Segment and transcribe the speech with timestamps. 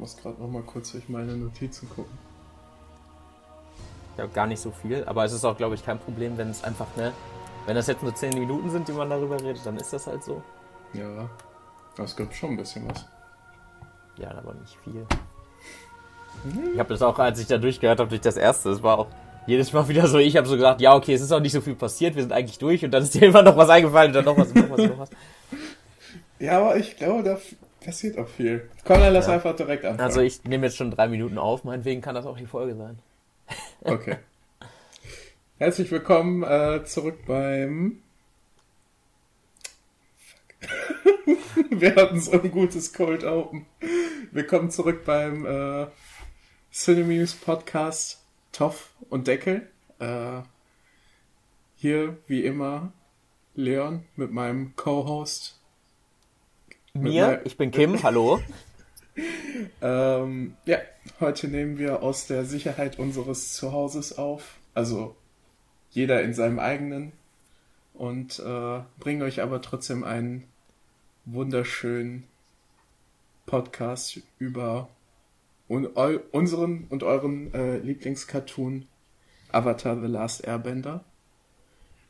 [0.00, 2.18] muss gerade noch mal kurz durch meine Notizen gucken.
[4.16, 6.50] Ich habe gar nicht so viel, aber es ist auch, glaube ich, kein Problem, wenn
[6.50, 7.12] es einfach, ne,
[7.66, 10.24] wenn das jetzt nur 10 Minuten sind, die man darüber redet, dann ist das halt
[10.24, 10.42] so.
[10.94, 11.28] Ja,
[11.96, 13.06] das gibt schon ein bisschen was.
[14.16, 15.06] Ja, aber nicht viel.
[16.72, 19.06] Ich habe das auch, als ich da durchgehört habe, durch das erste, es war auch
[19.46, 21.60] jedes Mal wieder so, ich habe so gesagt, ja, okay, es ist auch nicht so
[21.60, 24.14] viel passiert, wir sind eigentlich durch und dann ist dir immer noch was eingefallen und
[24.14, 25.10] dann noch was, noch was, noch was.
[26.38, 27.36] Ja, aber ich glaube, da
[27.80, 28.68] passiert auch viel.
[28.84, 29.34] Komm, dann lass Ja.
[29.34, 30.00] einfach direkt anfangen.
[30.06, 32.98] Also ich nehme jetzt schon drei Minuten auf, meinetwegen kann das auch die Folge sein.
[33.82, 34.18] Okay.
[35.58, 38.02] Herzlich willkommen äh, zurück beim.
[40.18, 40.66] Fuck.
[41.80, 43.66] Wir hatten so ein gutes Cold Open.
[44.32, 45.86] Willkommen zurück beim äh,
[46.72, 48.22] Cinemus Podcast
[48.52, 49.68] Toff und Deckel.
[49.98, 50.42] Äh,
[51.76, 52.92] hier wie immer
[53.54, 55.59] Leon mit meinem Co-Host.
[56.92, 58.40] Mir, ich bin Kim, hallo.
[59.82, 60.78] Ähm, ja,
[61.18, 64.56] heute nehmen wir aus der Sicherheit unseres Zuhauses auf.
[64.72, 65.16] Also
[65.90, 67.12] jeder in seinem eigenen.
[67.92, 70.44] Und äh, bringen euch aber trotzdem einen
[71.26, 72.24] wunderschönen
[73.44, 74.88] Podcast über
[75.68, 78.86] un unseren und euren äh, Lieblingscartoon
[79.52, 81.04] Avatar The Last Airbender.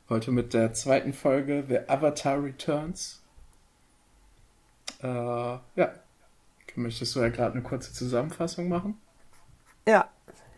[0.08, 3.19] Heute mit der zweiten Folge The Avatar Returns.
[5.02, 5.94] Äh, ja,
[6.76, 9.00] Möchtest du ja gerade eine kurze Zusammenfassung machen?
[9.86, 10.08] Ja,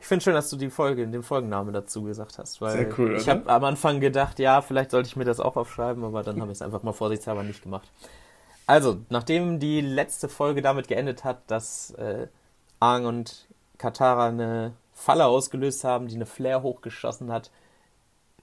[0.00, 3.16] ich finde schön, dass du die Folge, den Folgennamen dazu gesagt hast, weil Sehr cool,
[3.16, 6.40] ich habe am Anfang gedacht, ja, vielleicht sollte ich mir das auch aufschreiben, aber dann
[6.40, 7.90] habe ich es einfach mal vorsichtshalber nicht gemacht.
[8.66, 12.28] Also, nachdem die letzte Folge damit geendet hat, dass äh,
[12.80, 17.50] Aang und Katara eine Falle ausgelöst haben, die eine Flare hochgeschossen hat,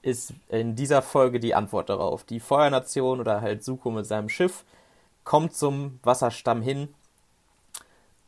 [0.02, 2.24] ist in dieser Folge die Antwort darauf.
[2.24, 4.64] Die Feuernation oder halt Suko mit seinem Schiff
[5.24, 6.88] kommt zum Wasserstamm hin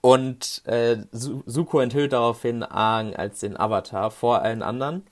[0.01, 5.07] und äh, Su- Suko enthüllt daraufhin Aang als den Avatar vor allen anderen,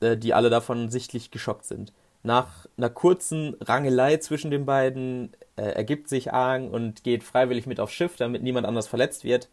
[0.00, 1.92] äh, die alle davon sichtlich geschockt sind.
[2.22, 7.80] Nach einer kurzen Rangelei zwischen den beiden äh, ergibt sich Aang und geht freiwillig mit
[7.80, 9.48] aufs Schiff, damit niemand anders verletzt wird.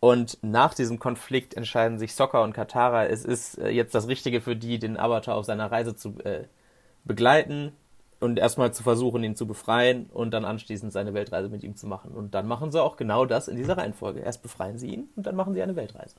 [0.00, 4.40] Und nach diesem Konflikt entscheiden sich Sokka und Katara, es ist äh, jetzt das Richtige
[4.40, 6.44] für die, den Avatar auf seiner Reise zu äh,
[7.04, 7.72] begleiten
[8.20, 11.86] und erstmal zu versuchen, ihn zu befreien und dann anschließend seine Weltreise mit ihm zu
[11.86, 12.12] machen.
[12.12, 14.20] Und dann machen sie auch genau das in dieser Reihenfolge.
[14.20, 16.14] Erst befreien sie ihn und dann machen sie eine Weltreise.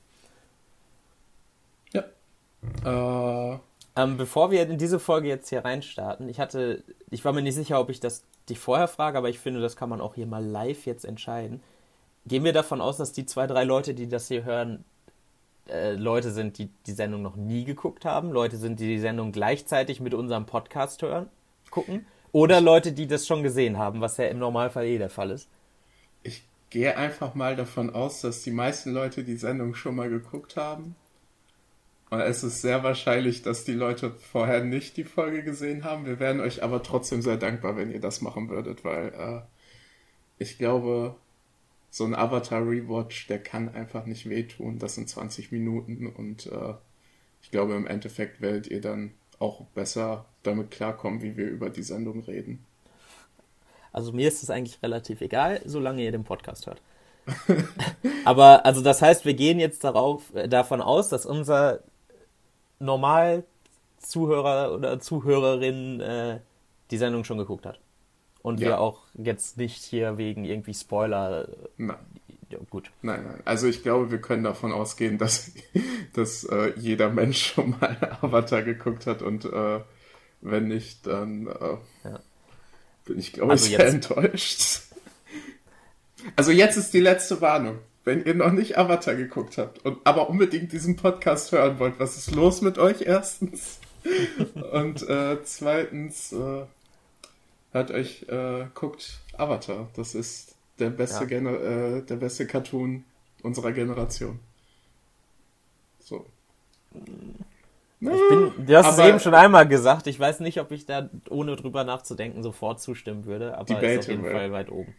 [1.92, 2.04] Ja.
[2.84, 3.58] Äh,
[3.94, 7.54] Ähm, bevor wir in diese Folge jetzt hier reinstarten, ich hatte, ich war mir nicht
[7.54, 10.26] sicher, ob ich das dich vorher frage, aber ich finde, das kann man auch hier
[10.26, 11.60] mal live jetzt entscheiden.
[12.26, 14.84] Gehen wir davon aus, dass die zwei, drei Leute, die das hier hören,
[15.68, 19.30] äh, Leute sind, die die Sendung noch nie geguckt haben, Leute sind, die die Sendung
[19.32, 21.28] gleichzeitig mit unserem Podcast hören,
[21.72, 25.32] gucken, oder Leute, die das schon gesehen haben, was ja im Normalfall eh der Fall
[25.32, 25.48] ist.
[26.22, 30.56] ich gehe einfach mal davon aus, dass die meisten Leute die Sendung schon mal geguckt
[30.56, 30.96] haben.
[32.08, 36.06] Und es ist sehr wahrscheinlich, dass die Leute vorher nicht die Folge gesehen haben.
[36.06, 39.40] Wir wären euch aber trotzdem sehr dankbar, wenn ihr das machen würdet, weil äh,
[40.38, 41.16] ich glaube,
[41.90, 44.78] so ein Avatar-Rewatch, der kann einfach nicht wehtun.
[44.78, 46.74] Das sind 20 Minuten und äh,
[47.42, 51.82] ich glaube, im Endeffekt werdet ihr dann auch besser damit klarkommen, wie wir über die
[51.82, 52.64] Sendung reden.
[53.92, 56.80] Also mir ist es eigentlich relativ egal, solange ihr den Podcast hört.
[58.24, 61.80] Aber also das heißt, wir gehen jetzt darauf äh, davon aus, dass unser
[62.78, 63.44] normal
[63.98, 66.40] Zuhörer oder Zuhörerin äh,
[66.90, 67.80] die Sendung schon geguckt hat.
[68.42, 68.68] Und Ja.
[68.70, 71.46] wir auch jetzt nicht hier wegen irgendwie Spoiler.
[71.76, 71.98] Na,
[72.50, 72.90] Ja, gut.
[73.02, 73.40] Nein, nein.
[73.44, 75.52] Also ich glaube, wir können davon ausgehen, dass,
[76.14, 79.80] dass äh, jeder Mensch schon mal Avatar geguckt hat und äh,
[80.42, 82.20] wenn nicht, dann äh, Ja.
[83.04, 84.80] bin ich, glaube Also ich, sehr jetzt- enttäuscht.
[86.36, 87.78] Also jetzt ist die letzte Warnung.
[88.04, 92.16] Wenn ihr noch nicht Avatar geguckt habt und aber unbedingt diesen Podcast hören wollt, was
[92.16, 93.78] ist los mit euch erstens?
[94.72, 96.64] und äh, zweitens, äh,
[97.70, 99.88] hört euch, äh, guckt Avatar.
[99.94, 101.38] Das ist der beste, Ja.
[101.40, 103.04] Äh, der beste Cartoon
[103.42, 104.40] unserer Generation.
[106.00, 106.26] So.
[108.04, 110.08] Ich bin, du hast es eben schon einmal gesagt.
[110.08, 114.08] Ich weiß nicht, ob ich da ohne drüber nachzudenken sofort zustimmen würde, aber ist auf
[114.08, 114.94] jeden Fall weit oben.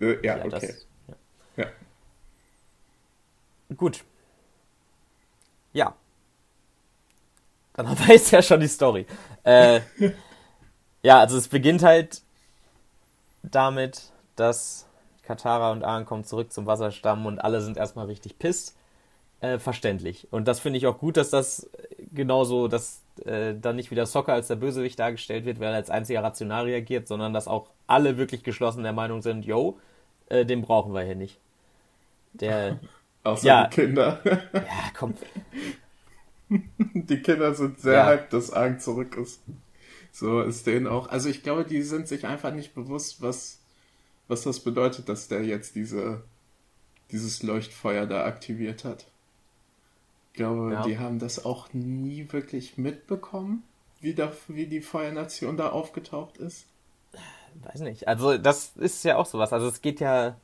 [0.00, 0.74] Äh, ja, das- okay.
[1.56, 1.64] ja.
[1.64, 1.70] Ja.
[3.76, 4.04] Gut.
[5.72, 5.94] Ja.
[7.74, 9.06] Dann haben wir jetzt ja schon die Story.
[9.44, 9.80] Äh,
[11.02, 12.22] ja, also es beginnt halt
[13.44, 14.86] damit, dass
[15.22, 18.74] Katara und Aang kommen zurück zum Wasserstamm und alle sind erstmal richtig pisst.
[19.40, 20.26] Äh, verständlich.
[20.32, 21.70] Und das finde ich auch gut, dass das
[22.12, 25.90] genauso, dass äh, dann nicht wieder Soccer als der Bösewicht dargestellt wird, weil er als
[25.90, 29.78] einziger rational reagiert, sondern dass auch alle wirklich geschlossen der Meinung sind, yo,
[30.28, 31.38] äh, den brauchen wir hier nicht.
[32.32, 32.80] Der.
[33.24, 33.66] Außer Ja.
[33.68, 34.20] die Kinder.
[34.54, 35.14] Ja, komm.
[36.48, 38.06] Die Kinder sind sehr Ja.
[38.06, 39.42] hyped, dass Aang zurück ist.
[40.12, 41.08] So ist denen auch.
[41.08, 43.60] Also ich glaube, die sind sich einfach nicht bewusst, was,
[44.28, 46.22] was das bedeutet, dass der jetzt diese,
[47.12, 49.06] dieses Leuchtfeuer da aktiviert hat.
[50.38, 50.82] Ich glaube, Ja.
[50.82, 53.64] die haben das auch nie wirklich mitbekommen,
[54.00, 56.64] wie, da, wie die Feuernation da aufgetaucht ist.
[57.64, 58.06] Weiß nicht.
[58.06, 59.52] Also, das ist ja auch sowas.
[59.52, 60.36] Also, es geht ja.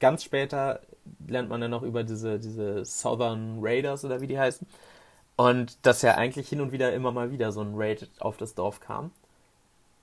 [0.00, 0.80] Ganz später
[1.28, 4.66] lernt man ja noch über diese, diese Southern Raiders oder wie die heißen.
[5.36, 8.56] Und dass ja eigentlich hin und wieder immer mal wieder so ein Raid auf das
[8.56, 9.12] Dorf kam.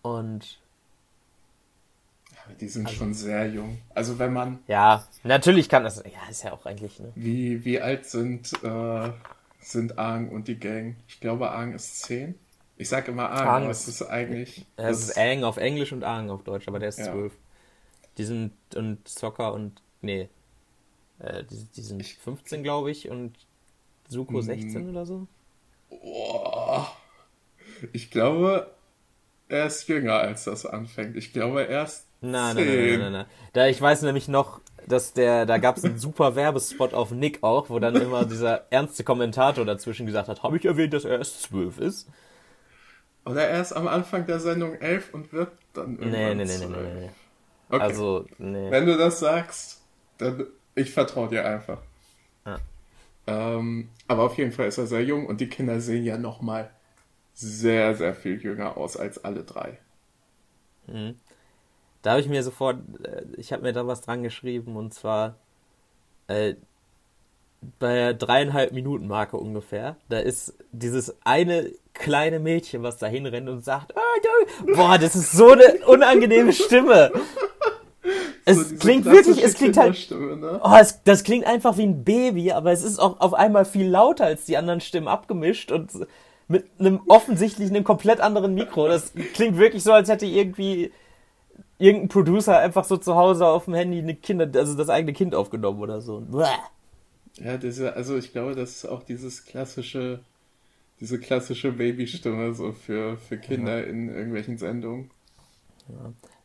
[0.04, 0.57] Und
[2.59, 3.77] die sind Also- schon sehr jung.
[3.94, 5.98] Also wenn man, ja, natürlich kann das.
[6.03, 7.12] Ja, ist ja auch eigentlich, ne?
[7.15, 9.12] wie, wie alt sind, äh,
[9.59, 10.95] sind Aang und die Gang?
[11.07, 12.36] Ich glaube, Aang ist 10.
[12.77, 14.65] Ich sag immer Aang, Aang aber ist- es ist eigentlich.
[14.75, 17.06] Das ist Aang auf Englisch und Aang auf Deutsch, aber der ist Ja.
[17.12, 17.33] zwölf.
[18.18, 20.27] Die sind und Soccer und nee,
[21.19, 23.33] äh, die, die sind 15, glaube ich, und
[24.09, 24.42] Suko Hm.
[24.42, 25.27] 16 oder so.
[25.89, 26.92] Boah.
[27.94, 28.71] Ich glaube,
[29.47, 31.15] er ist jünger, als das anfängt.
[31.18, 32.88] Ich glaube, er ist Nein, nein, nein, 10.
[32.88, 33.25] nein, nein, nein.
[33.53, 37.44] Da, ich weiß nämlich noch, dass der, da gab es einen super Werbespot auf Nick
[37.44, 41.18] auch, wo dann immer dieser ernste Kommentator dazwischen gesagt hat, habe ich erwähnt, dass er
[41.18, 42.07] erst zwölf ist?
[43.25, 46.57] Oder er ist am Anfang der Sendung 11 und wird dann irgendwann Nee, nee, nee,
[46.57, 46.71] nee, 12.
[46.94, 47.09] nee, nee.
[47.69, 47.81] Okay.
[47.81, 48.71] Also, nee.
[48.71, 49.81] Wenn du das sagst,
[50.18, 51.81] dann ich vertraue dir einfach.
[52.45, 52.59] Ja.
[53.27, 56.41] Ähm, aber auf jeden Fall ist er sehr jung und die Kinder sehen ja noch
[56.41, 56.71] mal
[57.33, 59.79] sehr, sehr viel jünger aus als alle drei.
[62.01, 65.36] Da habe ich mir sofort, äh, ich habe mir da was dran geschrieben und zwar
[66.27, 66.56] äh,
[67.80, 69.95] bei der dreieinhalb Minuten Marke ungefähr.
[70.09, 74.01] Da ist dieses eine kleine Mädchen, was da hinrennt und sagt, "Ah,
[74.65, 77.12] du-" boah, das ist so eine unangenehme Stimme.
[78.44, 80.59] Es So klingt wirklich, es klingt halt, ne?
[80.63, 83.88] oh, es, das klingt einfach wie ein Baby, aber es ist auch auf einmal viel
[83.88, 85.92] lauter als die anderen Stimmen abgemischt und
[86.47, 88.88] mit einem offensichtlich einem komplett anderen Mikro.
[88.88, 90.92] Das klingt wirklich so, als hätte irgendwie
[91.81, 95.36] irgendein Producer einfach so zu Hause auf dem Handy eine Kinder, also das eigene Kind
[95.36, 96.22] aufgenommen oder so.
[96.22, 96.45] Bäh.
[97.36, 100.19] Ja, diese, also ich glaube, das ist auch dieses klassische,
[101.00, 105.10] diese klassische Babystimme so für, für Kinder in irgendwelchen Sendungen.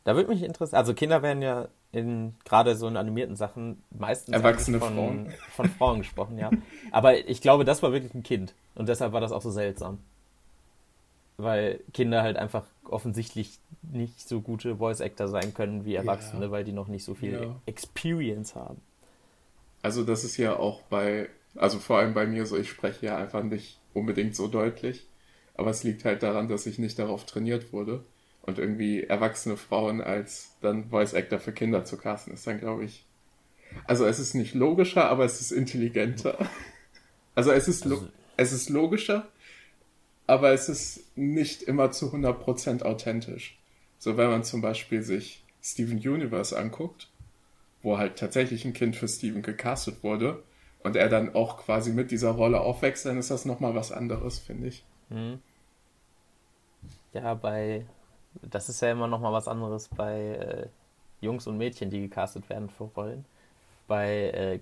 [0.04, 4.34] Da würde mich interessieren, also Kinder werden ja in gerade so in animierten Sachen meistens
[4.34, 5.32] Erwachsene von, Frauen.
[5.50, 6.50] von Frauen gesprochen, ja.
[6.92, 9.98] Aber ich glaube, das war wirklich ein Kind und deshalb war das auch so seltsam.
[11.38, 16.50] Weil Kinder halt einfach offensichtlich nicht so gute Voice Actor sein können wie Erwachsene, Ja.
[16.50, 17.56] weil die noch nicht so viel Ja.
[17.66, 18.80] Experience haben.
[19.82, 23.16] Also das ist ja auch bei, also vor allem bei mir so, ich spreche ja
[23.18, 25.06] einfach nicht unbedingt so deutlich,
[25.54, 28.02] aber es liegt halt daran, dass ich nicht darauf trainiert wurde
[28.42, 32.84] und irgendwie erwachsene Frauen als dann Voice Actor für Kinder zu casten ist dann glaube
[32.84, 33.04] ich,
[33.86, 36.38] also es ist nicht logischer, aber es ist intelligenter.
[37.34, 39.28] Also es ist, Also- es ist logischer,
[40.26, 43.58] aber es ist nicht immer zu 100% authentisch.
[43.98, 47.08] So wenn man zum Beispiel sich Steven Universe anguckt,
[47.82, 50.42] wo halt tatsächlich ein Kind für Steven gecastet wurde
[50.82, 54.38] und er dann auch quasi mit dieser Rolle aufwächst, dann ist das nochmal was anderes,
[54.38, 54.84] finde ich.
[55.08, 55.40] Hm.
[57.12, 57.86] Ja, bei.
[58.42, 60.66] Das ist ja immer noch mal was anderes bei äh,
[61.22, 63.24] Jungs und Mädchen, die gecastet werden für Rollen.
[63.86, 64.60] Bei äh,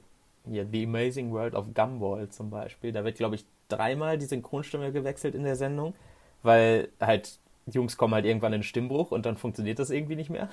[0.48, 3.44] hier The Amazing World of Gumball zum Beispiel, da wird, glaube ich,
[3.76, 5.94] dreimal die Synchronstimme gewechselt in der Sendung,
[6.42, 10.30] weil halt Jungs kommen halt irgendwann in den Stimmbruch und dann funktioniert das irgendwie nicht
[10.30, 10.48] mehr.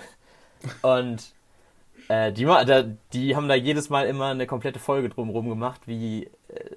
[0.82, 1.34] Und
[2.08, 2.48] äh, die,
[3.13, 6.75] die haben da jedes Mal immer eine komplette Folge drumherum gemacht, wie äh,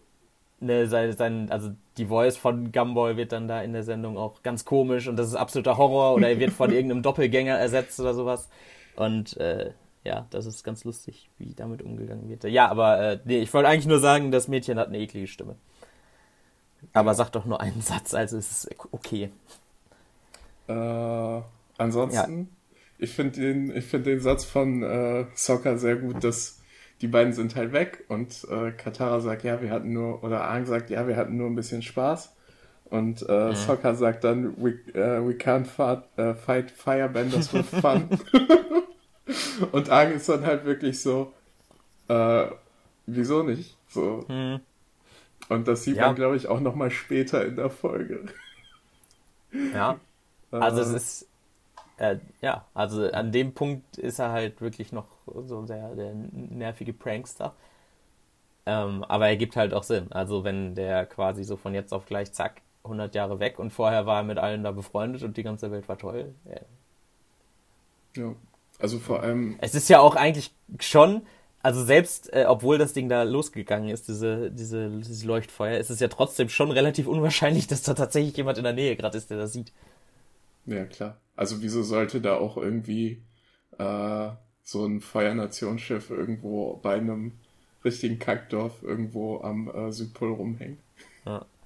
[0.61, 4.43] ne, sein, sein, also die Voice von Gumball wird dann da in der Sendung auch
[4.43, 8.15] ganz komisch und das ist absoluter Horror oder er wird von irgendeinem Doppelgänger ersetzt oder
[8.15, 8.49] sowas.
[8.97, 9.73] Und äh,
[10.05, 12.45] ja, das ist ganz lustig, wie damit umgegangen wird.
[12.45, 15.57] Ja, aber äh, nee, ich wollte eigentlich nur sagen, das Mädchen hat eine eklige Stimme.
[16.95, 19.31] Aber sag doch nur einen Satz, also ist es okay.
[20.69, 21.41] Äh,
[21.77, 22.49] ansonsten,
[22.99, 26.61] ich finde den, ich find den Satz von äh, Soccer sehr gut, dass
[27.01, 30.67] die beiden sind halt weg und äh, Katara sagt, ja, wir hatten nur, oder Aang
[30.67, 32.33] sagt, ja, wir hatten nur ein bisschen Spaß.
[32.85, 38.09] Und äh, Soccer sagt dann, we, äh, we can't fight, äh, fight firebenders with fun.
[39.73, 41.33] und Aang ist dann halt wirklich so,
[42.09, 42.47] äh,
[43.07, 43.77] wieso nicht?
[43.89, 44.25] So.
[44.29, 44.61] Hm.
[45.49, 46.03] Und das sieht Ja.
[46.03, 48.27] man, glaube ich, auch nochmal später in der Folge.
[49.73, 50.01] Ja,
[50.59, 51.29] also es Äh, ist,
[51.99, 55.09] äh, ja, also an dem Punkt ist er halt wirklich noch
[55.47, 57.57] so der, der nervige Prankster.
[58.67, 60.11] Ähm, aber er gibt halt auch Sinn.
[60.13, 64.07] Also wenn der quasi so von jetzt auf gleich, zack, 100 Jahre weg und vorher
[64.07, 66.35] war er mit allen da befreundet und die ganze Welt war toll.
[66.47, 66.61] Ja.
[68.17, 68.35] Ja.
[68.79, 71.27] Also vor allem, Es ist ja auch eigentlich schon,
[71.65, 75.99] also selbst, äh, obwohl das Ding da losgegangen ist, diese, diese, dieses Leuchtfeuer, ist es
[75.99, 79.39] ja trotzdem schon relativ unwahrscheinlich, dass da tatsächlich jemand in der Nähe gerade ist, der
[79.39, 79.73] das sieht.
[80.67, 81.17] Ja, klar.
[81.37, 83.23] Also wieso sollte da auch irgendwie
[83.79, 84.29] äh,
[84.63, 87.33] so ein Feuernationsschiff irgendwo bei einem
[87.83, 90.79] richtigen Kackdorf irgendwo am äh, Südpol rumhängen?
[91.25, 91.47] Ja.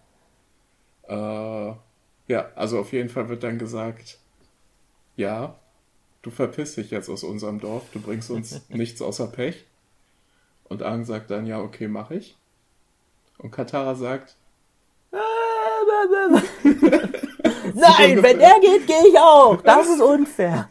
[1.11, 1.75] Äh,
[2.27, 4.19] ja, also auf jeden Fall wird dann gesagt,
[5.17, 5.59] ja,
[6.21, 9.65] du verpiss dich jetzt aus unserem Dorf, du bringst uns nichts außer Pech.
[10.69, 12.37] Und Aang sagt dann, ja, okay, mach ich.
[13.39, 14.37] Und Katara sagt,
[17.75, 19.61] Nein, wenn er geht, gehe ich auch.
[19.63, 20.69] Das ist unfair.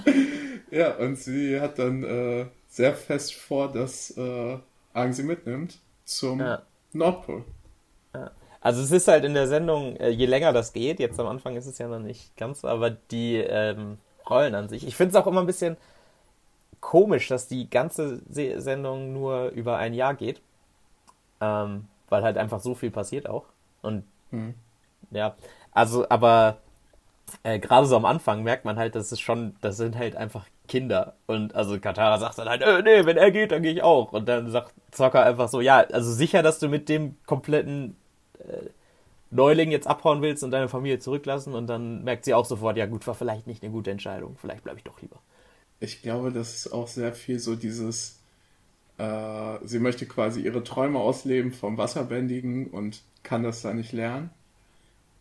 [0.70, 4.58] ja, und sie hat dann äh, sehr fest vor, dass äh,
[4.92, 6.62] Aang sie mitnimmt zum ja.
[6.92, 7.44] Nordpol.
[8.14, 8.30] Ja.
[8.60, 11.56] Also es ist halt in der Sendung, äh, je länger das geht, jetzt am Anfang
[11.56, 14.86] ist es ja noch nicht ganz, aber die ähm, Rollen an sich.
[14.86, 15.76] Ich finde es auch immer ein bisschen
[16.80, 20.40] komisch, dass die ganze Sendung nur über ein Jahr geht.
[21.40, 23.44] Ähm, weil halt einfach so viel passiert auch.
[23.82, 24.54] Und mhm.
[25.10, 25.34] ja,
[25.72, 26.58] also, aber
[27.42, 30.46] äh, gerade so am Anfang merkt man halt, dass es schon, das sind halt einfach
[30.66, 31.14] Kinder.
[31.26, 34.12] Und also Katara sagt dann halt, äh, nee, wenn er geht, dann gehe ich auch.
[34.12, 37.96] Und dann sagt Zocker einfach so, ja, also sicher, dass du mit dem kompletten
[38.40, 38.70] äh,
[39.30, 41.54] Neuling jetzt abhauen willst und deine Familie zurücklassen.
[41.54, 44.36] Und dann merkt sie auch sofort, ja gut, war vielleicht nicht eine gute Entscheidung.
[44.40, 45.16] Vielleicht bleibe ich doch lieber.
[45.80, 48.18] Ich glaube, das ist auch sehr viel so dieses,
[48.98, 54.30] äh, sie möchte quasi ihre Träume ausleben vom Wasserbändigen und kann das da nicht lernen.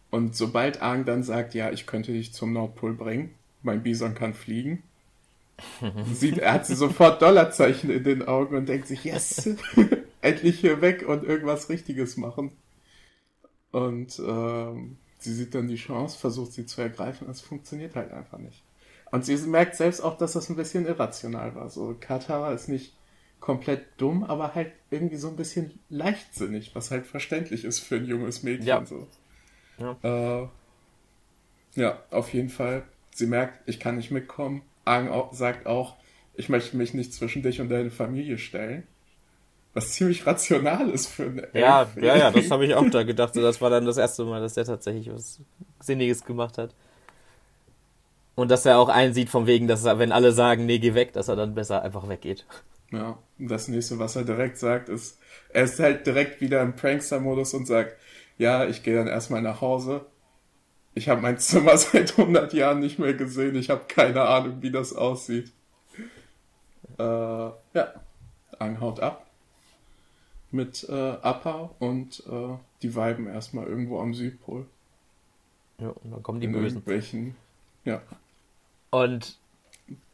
[0.09, 4.33] Und sobald Aang dann sagt, ja, ich könnte dich zum Nordpol bringen, mein Bison kann
[4.33, 4.81] fliegen,
[6.13, 9.49] sieht, er hat sie sofort Dollarzeichen in den Augen und denkt sich, yes,
[10.21, 12.51] endlich hier weg und irgendwas Richtiges machen.
[13.71, 18.37] Und ähm, sie sieht dann die Chance, versucht sie zu ergreifen, es funktioniert halt einfach
[18.37, 18.63] nicht.
[19.11, 21.69] Und sie merkt selbst auch, dass das ein bisschen irrational war.
[21.69, 22.93] So, Katara ist nicht
[23.39, 28.05] komplett dumm, aber halt irgendwie so ein bisschen leichtsinnig, was halt verständlich ist für ein
[28.05, 28.67] junges Mädchen.
[28.67, 28.85] Ja.
[28.85, 29.07] So.
[29.77, 30.41] Ja.
[30.43, 30.47] Äh,
[31.75, 32.83] ja, auf jeden Fall.
[33.13, 34.63] Sie merkt, ich kann nicht mitkommen.
[34.85, 35.95] Aang auch, sagt auch,
[36.33, 38.83] ich möchte mich nicht zwischen dich und deine Familie stellen.
[39.73, 41.97] Was ziemlich rational ist für eine Ja, Elf.
[42.03, 43.35] ja, ja, das habe ich auch da gedacht.
[43.35, 45.39] Das war dann das erste Mal, dass der tatsächlich was
[45.79, 46.73] Sinniges gemacht hat.
[48.37, 51.11] Und dass er auch einsieht, von wegen, dass er, wenn alle sagen, nee, geh weg,
[51.13, 52.45] dass er dann besser einfach weggeht.
[52.91, 56.75] Ja, und das nächste, was er direkt sagt, ist, er ist halt direkt wieder im
[56.75, 57.97] Prankster-Modus und sagt,
[58.37, 60.05] ja, ich gehe dann erstmal nach Hause.
[60.93, 63.55] Ich habe mein Zimmer seit 100 Jahren nicht mehr gesehen.
[63.55, 65.51] Ich habe keine Ahnung, wie das aussieht.
[66.99, 67.93] Äh, ja,
[68.59, 69.25] Ang haut ab
[70.51, 74.67] mit äh, Appa und äh, die weiben erstmal irgendwo am Südpol.
[75.79, 76.77] Ja, und dann kommen die In Bösen.
[76.77, 77.35] Irgendwelchen,
[77.83, 78.03] ja.
[79.03, 79.37] Und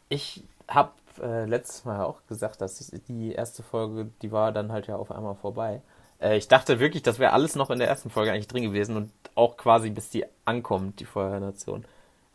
[0.09, 4.87] ich habe äh, letztes Mal auch gesagt, dass die erste Folge, die war dann halt
[4.87, 5.81] ja auf einmal vorbei.
[6.19, 8.97] Äh, ich dachte wirklich, das wäre alles noch in der ersten Folge eigentlich drin gewesen
[8.97, 11.85] und auch quasi bis die ankommt, die Feuernation.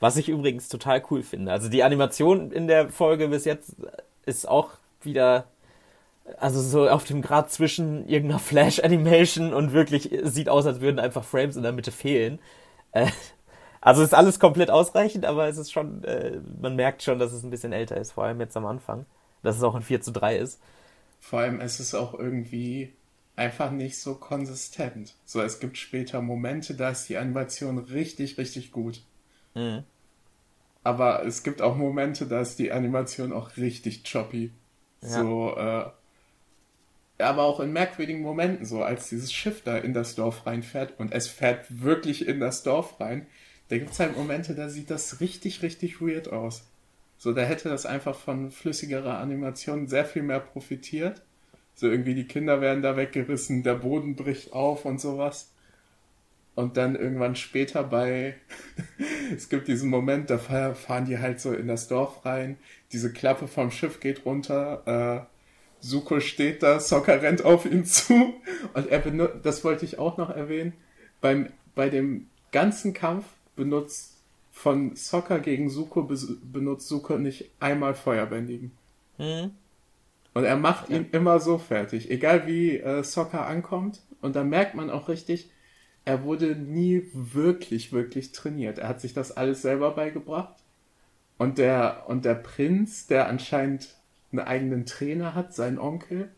[0.01, 1.53] Was ich übrigens total cool finde.
[1.53, 3.77] Also die Animation in der Folge bis jetzt
[4.25, 4.71] ist auch
[5.03, 5.45] wieder,
[6.39, 11.25] also so auf dem Grad zwischen irgendeiner Flash-Animation und wirklich sieht aus, als würden einfach
[11.25, 12.39] Frames in der Mitte fehlen.
[12.93, 13.09] Äh,
[13.81, 17.43] also ist alles komplett ausreichend, aber es ist schon, äh, man merkt schon, dass es
[17.43, 19.07] ein bisschen älter ist, vor allem jetzt am Anfang.
[19.43, 20.61] Dass es auch ein 4 zu 3 ist.
[21.21, 22.93] Vor allem ist es auch irgendwie
[23.37, 25.15] einfach nicht so konsistent.
[25.25, 29.03] So, es gibt später Momente, da ist die Animation richtig, richtig gut.
[29.55, 29.85] Mhm.
[30.83, 34.51] Aber es gibt auch Momente, da ist die Animation auch richtig choppy.
[35.03, 35.09] Ja.
[35.09, 35.85] So, äh,
[37.23, 41.13] aber auch in merkwürdigen Momenten, so als dieses Schiff da in das Dorf reinfährt und
[41.13, 43.27] es fährt wirklich in das Dorf rein,
[43.69, 46.65] da gibt es halt Momente, da sieht das richtig, richtig weird aus.
[47.19, 51.23] So, da hätte das einfach von flüssigerer Animation sehr viel mehr profitiert.
[51.75, 55.53] So irgendwie die Kinder werden da weggerissen, der Boden bricht auf und sowas.
[56.55, 58.35] Und dann irgendwann später bei,
[59.37, 62.57] es gibt diesen Moment, da fahren die halt so in das Dorf rein,
[62.91, 65.39] diese Klappe vom Schiff geht runter, äh,
[65.81, 68.35] Suko steht da, Sokka rennt auf ihn zu
[68.75, 70.73] und er benutzt, das wollte ich auch noch erwähnen,
[71.21, 73.25] beim, bei dem ganzen Kampf
[73.59, 74.15] benutzt
[74.51, 76.09] von Sokka gegen Suko
[76.43, 78.73] benutzt Suko nicht einmal Feuerbändigen.
[79.19, 79.51] Mhm.
[80.33, 84.01] Und er macht ihn immer so fertig, egal wie äh, Sokka ankommt.
[84.21, 85.51] Und da merkt man auch richtig,
[86.05, 88.79] er wurde nie wirklich, wirklich trainiert.
[88.79, 90.55] Er hat sich das alles selber beigebracht.
[91.37, 93.95] Und der, und der Prinz, der anscheinend
[94.33, 96.31] einen eigenen Trainer hat, sein Onkel,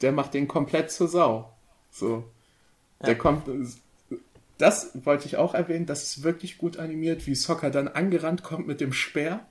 [0.00, 1.52] der macht den komplett zur Sau.
[1.90, 2.24] So.
[3.02, 3.14] Der ja.
[3.14, 3.48] kommt,
[4.58, 8.66] das wollte ich auch erwähnen, das ist wirklich gut animiert, wie Sokka dann angerannt kommt
[8.66, 9.46] mit dem Speer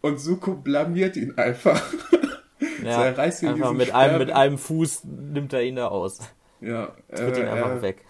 [0.00, 1.82] und Suko blamiert ihn einfach.
[2.82, 5.88] ja, so, er reißt ihn einfach mit einem, mit einem Fuß nimmt er ihn da
[5.88, 6.20] aus.
[6.60, 8.04] Ja, tritt äh, ihn einfach weg.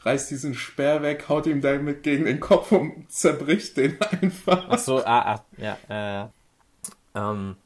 [0.00, 4.66] Reißt diesen Speer weg, haut ihm damit gegen den Kopf und zerbricht den einfach.
[4.68, 6.28] Ach so, ah, ah ja, äh,
[7.14, 7.56] ähm,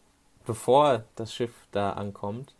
[0.46, 2.54] bevor das Schiff da ankommt,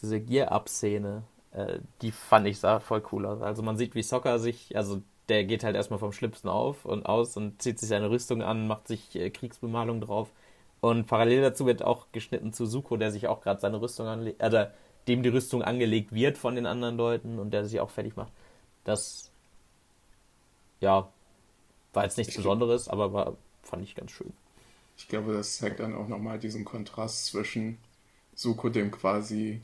[0.00, 3.42] diese Gear-Up-Szene, äh, die fand ich sah voll cool aus.
[3.42, 7.06] Also man sieht, wie Soccer sich, also der geht halt erstmal vom Schlippsten auf und
[7.06, 10.30] aus und zieht sich seine Rüstung an, macht sich äh, Kriegsbemalung drauf.
[10.80, 14.42] Und parallel dazu wird auch geschnitten zu Suko, der sich auch gerade seine Rüstung anlegt,
[14.42, 14.66] also
[15.08, 18.32] dem die Rüstung angelegt wird von den anderen Leuten und der sich auch fertig macht.
[18.84, 19.30] Das,
[20.80, 21.08] ja,
[21.92, 24.32] war jetzt nichts Besonderes, aber war, fand ich ganz schön.
[24.96, 27.78] Ich glaube, das zeigt dann auch nochmal diesen Kontrast zwischen
[28.34, 29.60] Suko, dem quasi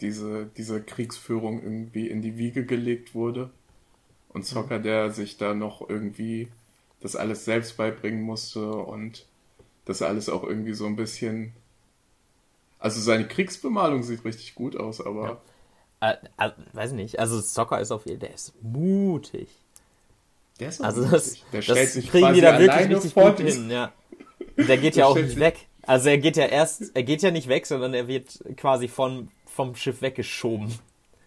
[0.00, 3.50] diese, diese Kriegsführung irgendwie in die Wiege gelegt wurde
[4.28, 6.48] und Zocker, der sich da noch irgendwie
[7.00, 9.26] das alles selbst beibringen musste und
[9.84, 11.52] das alles auch irgendwie so ein bisschen.
[12.78, 15.40] Also seine Kriegsbemalung sieht richtig gut aus, aber.
[16.00, 16.10] Ja.
[16.10, 19.48] Äh, äh, weiß nicht, also Zocker ist auf jeden Fall, der ist mutig.
[20.60, 21.12] Der ist also mutig.
[21.12, 23.92] Das, der stellt das sich kriegen die da wirklich richtig gut hin, ja.
[24.56, 25.66] Der geht ja auch nicht weg.
[25.82, 29.30] Also er geht ja erst, er geht ja nicht weg, sondern er wird quasi von,
[29.58, 30.72] vom Schiff weggeschoben.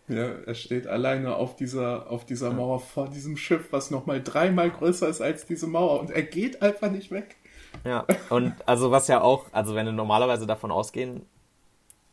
[0.07, 4.71] Ja, er steht alleine auf dieser, auf dieser Mauer vor diesem Schiff, was nochmal dreimal
[4.71, 7.35] größer ist als diese Mauer und er geht einfach nicht weg.
[7.83, 11.25] Ja, und also was ja auch, also wenn du normalerweise davon ausgehen,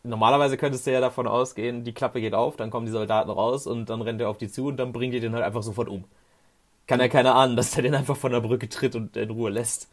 [0.02, 3.68] normalerweise könntest du ja davon ausgehen, die Klappe geht auf, dann kommen die Soldaten raus
[3.68, 5.88] und dann rennt er auf die zu und dann bringt die den halt einfach sofort
[5.88, 6.04] um.
[6.88, 9.50] Kann ja keiner ahnen, dass der den einfach von der Brücke tritt und in Ruhe
[9.50, 9.88] lässt.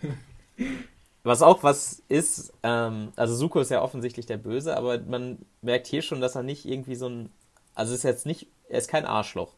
[1.26, 5.88] Was auch was ist, ähm, also Suko ist ja offensichtlich der Böse, aber man merkt
[5.88, 7.30] hier schon, dass er nicht irgendwie so ein,
[7.74, 9.52] also ist jetzt nicht, er ist kein Arschloch.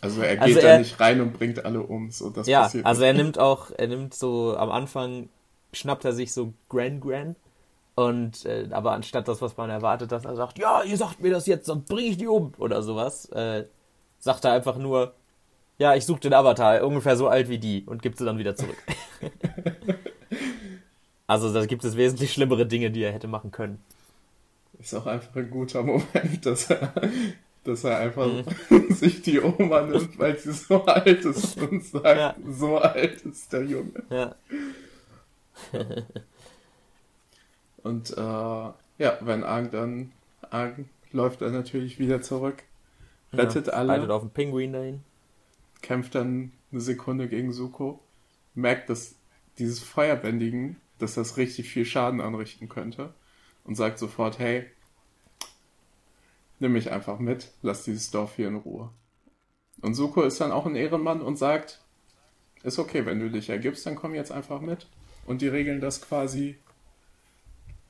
[0.00, 2.48] Also er also geht also er, da nicht rein und bringt alle um, so das
[2.48, 5.28] Ja, also er nimmt auch, er nimmt so, am Anfang
[5.72, 7.36] schnappt er sich so Gran Gran
[7.94, 11.30] und, äh, aber anstatt das, was man erwartet, dass er sagt, ja, ihr sagt mir
[11.30, 13.64] das jetzt, sonst bringe ich die um oder sowas, äh,
[14.18, 15.14] sagt er einfach nur,
[15.78, 18.56] ja, ich suche den Avatar, ungefähr so alt wie die und gibt sie dann wieder
[18.56, 18.76] zurück.
[21.30, 23.80] Also da gibt es wesentlich schlimmere Dinge, die er hätte machen können.
[24.80, 26.92] Ist auch einfach ein guter Moment, dass er,
[27.62, 28.90] dass er einfach mhm.
[28.92, 32.34] sich die Oma nimmt, weil sie so alt ist und sagt, ja.
[32.50, 34.02] so alt ist der Junge.
[34.10, 34.34] Ja.
[37.84, 40.10] und äh, ja, wenn Aang dann,
[40.50, 42.64] Aang läuft dann natürlich wieder zurück,
[43.32, 43.92] rettet ja, alle.
[43.92, 45.04] Reitet auf den Pinguin dahin.
[45.80, 48.00] Kämpft dann eine Sekunde gegen Suko,
[48.56, 49.14] merkt, dass
[49.58, 53.14] dieses Feuerbändigen dass das richtig viel Schaden anrichten könnte
[53.64, 54.66] und sagt sofort, hey,
[56.58, 58.90] nimm mich einfach mit, lass dieses Dorf hier in Ruhe.
[59.80, 61.80] Und Suko ist dann auch ein Ehrenmann und sagt,
[62.62, 64.86] ist okay, wenn du dich ergibst, dann komm jetzt einfach mit.
[65.26, 66.58] Und die regeln das quasi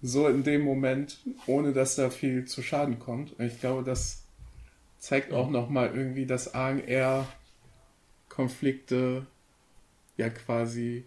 [0.02, 3.38] so in dem Moment, ohne dass da viel zu Schaden kommt.
[3.38, 4.24] Und ich glaube, das
[4.98, 7.26] zeigt auch nochmal irgendwie, dass Aang eher
[8.28, 9.26] Konflikte
[10.16, 11.04] ja quasi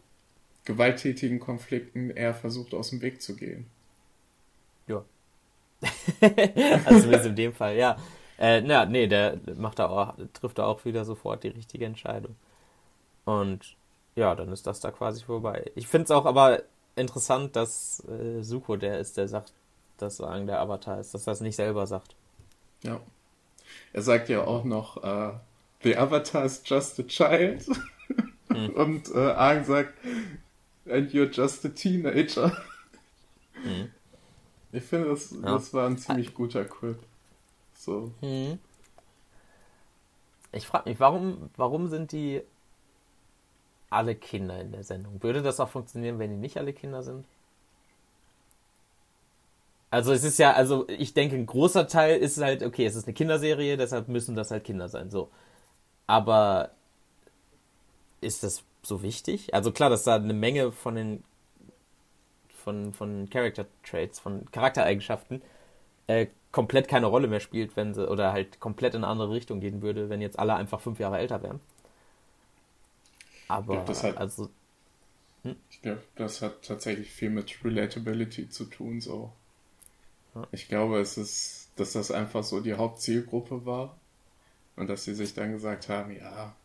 [0.66, 3.66] gewalttätigen Konflikten eher versucht, aus dem Weg zu gehen.
[4.88, 5.04] Ja.
[6.86, 7.98] also zumindest in dem Fall, ja.
[8.38, 12.36] Äh, na, nee, der macht da auch, trifft da auch wieder sofort die richtige Entscheidung.
[13.26, 13.76] Und
[14.16, 15.72] ja, dann ist das da quasi vorbei.
[15.76, 16.64] Ich finde es auch aber
[16.96, 19.54] interessant, dass äh, Suko der ist, der sagt,
[19.98, 22.16] dass sagen der Avatar ist, dass er es nicht selber sagt.
[22.84, 23.00] Ja.
[23.94, 25.34] Er sagt ja auch noch, uh,
[25.84, 27.66] the Avatar is just a child.
[28.50, 28.70] Hm.
[28.76, 29.94] Und äh, Aang sagt,
[30.86, 32.52] and you're just a teenager.
[33.64, 33.90] Mhm.
[34.72, 35.42] Ich finde, das, ja.
[35.42, 36.98] das war ein ziemlich guter Quip.
[37.76, 38.12] So.
[38.22, 38.60] Mhm.
[40.52, 42.42] Ich frage mich, warum, warum sind die
[43.90, 45.22] alle Kinder in der Sendung?
[45.22, 47.26] Würde das auch funktionieren, wenn die nicht alle Kinder sind?
[49.92, 53.06] Also es ist ja, also ich denke, ein großer Teil ist halt, okay, es ist
[53.06, 55.30] eine Kinderserie, deshalb müssen das halt Kinder sein, so.
[56.08, 56.72] Aber
[58.22, 59.54] ist das so wichtig.
[59.54, 61.24] Also klar, dass da eine Menge von den
[62.64, 65.42] von, von Character Traits, von Charaktereigenschaften
[66.08, 69.60] äh, komplett keine Rolle mehr spielt, wenn sie oder halt komplett in eine andere Richtung
[69.60, 71.60] gehen würde, wenn jetzt alle einfach fünf Jahre älter wären.
[73.50, 74.50] Aber ich hat, also
[75.44, 75.56] hm?
[75.70, 79.02] ich glaube, das hat tatsächlich viel mit Relatability zu tun.
[79.02, 79.32] So,
[80.36, 80.48] ja.
[80.52, 83.98] ich glaube, es ist, dass das einfach so die Hauptzielgruppe war
[84.76, 86.56] und dass sie sich dann gesagt haben, ja,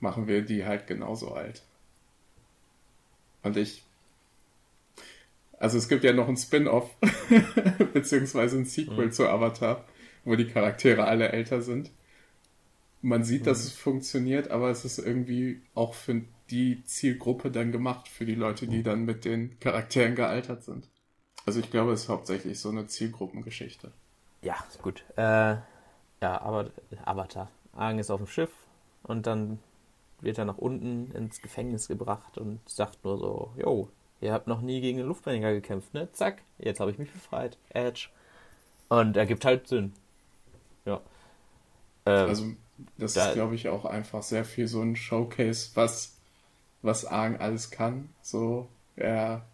[0.00, 1.62] machen wir die halt genauso alt.
[3.42, 3.82] Und ich.
[5.58, 6.94] Also es gibt ja noch ein Spin-off,
[7.92, 9.12] beziehungsweise ein Sequel mhm.
[9.12, 9.84] zu Avatar,
[10.24, 11.90] wo die Charaktere alle älter sind.
[13.02, 13.46] Man sieht, mhm.
[13.46, 18.34] dass es funktioniert, aber es ist irgendwie auch für die Zielgruppe dann gemacht, für die
[18.34, 20.88] Leute, die dann mit den Charakteren gealtert sind.
[21.44, 23.90] Also ich glaube, es ist hauptsächlich so eine Zielgruppengeschichte.
[24.42, 25.04] Ja, gut.
[25.16, 25.56] Äh,
[26.20, 26.70] ja, aber
[27.04, 27.50] Avatar.
[27.72, 28.50] Aang ist auf dem Schiff
[29.02, 29.58] und dann
[30.20, 33.88] wird er nach unten ins Gefängnis gebracht und sagt nur so, yo,
[34.20, 36.08] ihr habt noch nie gegen einen Luftbändiger gekämpft, ne?
[36.12, 37.56] Zack, jetzt habe ich mich befreit.
[37.70, 38.08] Edge.
[38.88, 39.92] Und er gibt halt Sinn.
[40.84, 41.00] Ja.
[42.06, 42.46] Ähm, also
[42.96, 46.16] das da, ist, glaube ich, auch einfach sehr viel so ein Showcase, was,
[46.82, 48.08] was Aang alles kann.
[48.22, 49.46] So, er,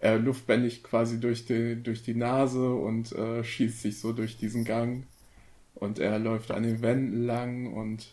[0.00, 4.64] er luftbändigt quasi durch die, durch die Nase und äh, schießt sich so durch diesen
[4.64, 5.06] Gang.
[5.74, 8.12] Und er läuft an den Wänden lang und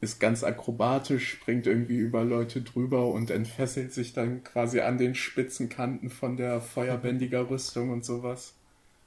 [0.00, 5.14] ist ganz akrobatisch, springt irgendwie über Leute drüber und entfesselt sich dann quasi an den
[5.14, 8.54] spitzen Kanten von der feuerbändiger Rüstung und sowas.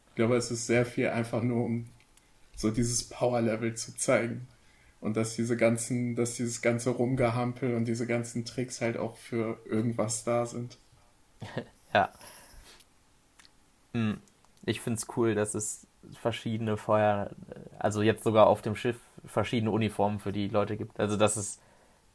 [0.10, 1.86] Ich glaube, es ist sehr viel einfach nur, um
[2.56, 4.48] so dieses Power-Level zu zeigen.
[5.00, 9.60] Und dass diese ganzen, dass dieses ganze Rumgehampel und diese ganzen Tricks halt auch für
[9.66, 10.78] irgendwas da sind.
[11.94, 12.14] ja.
[13.94, 14.20] Hm.
[14.66, 15.88] Ich finde es cool, dass es
[16.20, 17.30] verschiedene Feuer,
[17.80, 21.00] also jetzt sogar auf dem Schiff verschiedene Uniformen für die Leute gibt.
[21.00, 21.62] Also das ist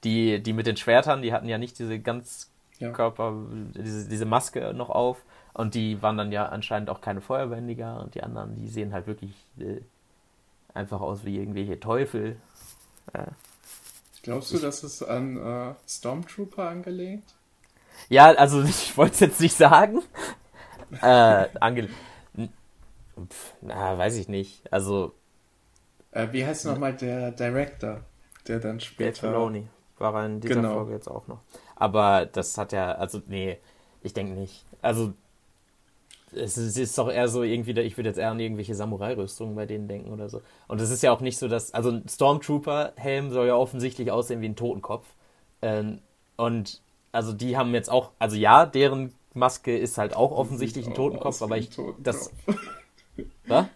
[0.05, 2.90] die, die mit den Schwertern, die hatten ja nicht diese ganz ja.
[2.90, 3.35] Körper,
[3.75, 5.18] diese, diese Maske noch auf
[5.55, 9.07] und die waren dann ja anscheinend auch keine Feuerbändiger und die anderen, die sehen halt
[9.07, 9.81] wirklich äh,
[10.75, 12.37] einfach aus wie irgendwelche Teufel.
[13.12, 13.27] Äh,
[14.22, 17.35] Glaubst du, dass es an äh, Stormtrooper angelegt?
[18.09, 20.03] Ja, also ich wollte es jetzt nicht sagen.
[21.01, 21.94] äh, angelegt.
[23.61, 24.63] Na, weiß ich nicht.
[24.73, 25.13] Also
[26.17, 28.01] äh, wie heißt nochmal der Director,
[28.49, 29.11] der dann später.
[29.11, 30.75] Dave Filoni war er in dieser genau.
[30.75, 31.41] Folge jetzt auch noch.
[31.75, 33.59] Aber das hat ja, also, nee,
[34.03, 34.65] ich denke nicht.
[34.81, 35.13] Also,
[36.33, 39.67] es ist, ist doch eher so irgendwie, ich würde jetzt eher an irgendwelche Samurai-Rüstungen bei
[39.67, 40.41] denen denken oder so.
[40.69, 44.41] Und es ist ja auch nicht so, dass, also ein Stormtrooper-Helm soll ja offensichtlich aussehen
[44.41, 45.07] wie ein Totenkopf.
[45.61, 46.01] Ähm,
[46.37, 46.81] und
[47.13, 51.43] also die haben jetzt auch, also ja, deren Maske ist halt auch offensichtlich ein Totenkopf,
[51.43, 52.03] aber ich, Totenkopf.
[52.03, 52.33] das,
[53.49, 53.67] was?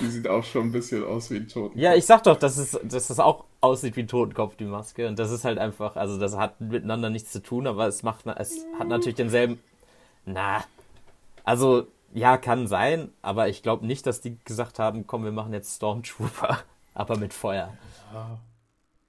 [0.00, 1.80] Die sieht auch schon ein bisschen aus wie ein Totenkopf.
[1.80, 5.08] Ja, ich sag doch, dass, es, dass das auch aussieht wie ein Totenkopf, die Maske.
[5.08, 8.26] Und das ist halt einfach, also das hat miteinander nichts zu tun, aber es macht,
[8.26, 9.60] es hat natürlich denselben.
[10.24, 10.64] Na,
[11.44, 15.52] also ja, kann sein, aber ich glaube nicht, dass die gesagt haben, komm, wir machen
[15.52, 16.58] jetzt Stormtrooper,
[16.94, 17.72] aber mit Feuer.
[18.12, 18.38] Ja.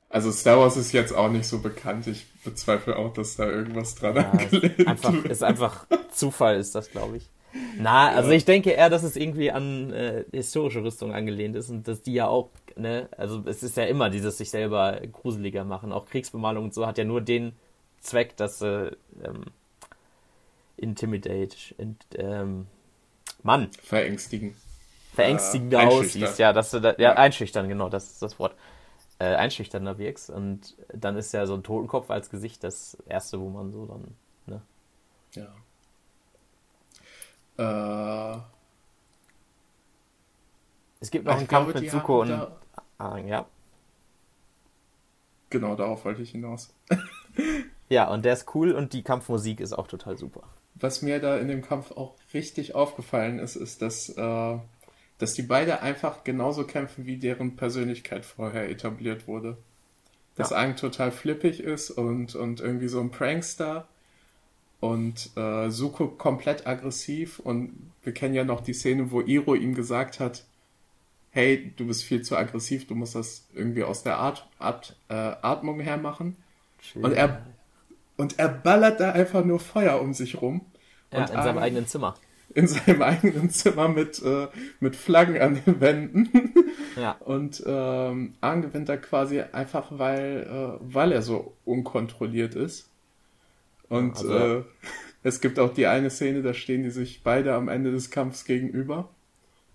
[0.10, 2.08] Also Star Wars ist jetzt auch nicht so bekannt.
[2.08, 6.90] Ich bezweifle auch, dass da irgendwas dran ja, angelegt einfach, Ist einfach Zufall, ist das,
[6.92, 7.30] glaube ich.
[7.78, 11.88] Na, also ich denke eher, dass es irgendwie an äh, historische Rüstung angelehnt ist und
[11.88, 15.92] dass die ja auch, ne, also es ist ja immer dieses sich selber gruseliger machen.
[15.92, 17.54] Auch Kriegsbemalung und so hat ja nur den
[18.00, 18.92] Zweck, dass äh,
[19.24, 19.46] ähm,
[20.76, 22.68] Intimidate, in, ähm,
[23.44, 23.70] Mann.
[23.82, 24.56] Verängstigen.
[25.14, 28.56] Verängstigender äh, aussiehst, ja, dass du da, ja, ja, einschüchtern, genau, das ist das Wort.
[29.20, 33.50] Äh, einschüchternder wirkst und dann ist ja so ein Totenkopf als Gesicht das erste, wo
[33.50, 34.62] man so dann, ne?
[35.34, 35.48] Ja.
[37.58, 38.38] Äh,
[41.00, 42.56] es gibt noch einen Kampf glaube, mit Zuko und da...
[42.98, 43.46] ah, ja.
[45.50, 46.74] Genau, darauf wollte ich hinaus.
[47.90, 50.44] ja, und der ist cool und die Kampfmusik ist auch total super.
[50.76, 54.58] Was mir da in dem Kampf auch richtig aufgefallen ist, ist, dass, äh,
[55.18, 59.58] dass die beide einfach genauso kämpfen, wie deren Persönlichkeit vorher etabliert wurde.
[60.36, 60.58] Dass ja.
[60.58, 63.88] Ang total flippig ist und, und irgendwie so ein Prankster
[64.80, 69.74] und äh, Suko komplett aggressiv und wir kennen ja noch die Szene, wo Iro ihm
[69.74, 70.44] gesagt hat,
[71.32, 75.14] hey, du bist viel zu aggressiv, du musst das irgendwie aus der Art, Art, äh,
[75.14, 76.36] Atmung her machen.
[76.96, 77.46] Und er,
[78.18, 80.62] und er ballert da einfach nur Feuer um sich rum.
[81.12, 82.16] Ja, in seinem eigenen Zimmer.
[82.54, 84.48] In seinem eigenen Zimmer mit, äh,
[84.80, 86.54] mit Flaggen an den Wänden.
[86.96, 87.12] Ja.
[87.20, 92.90] Und ähm, Arn gewinnt da quasi einfach, weil, äh, weil er so unkontrolliert ist.
[93.90, 94.64] Und also, äh,
[95.24, 98.46] es gibt auch die eine Szene, da stehen die sich beide am Ende des Kampfs
[98.46, 99.10] gegenüber.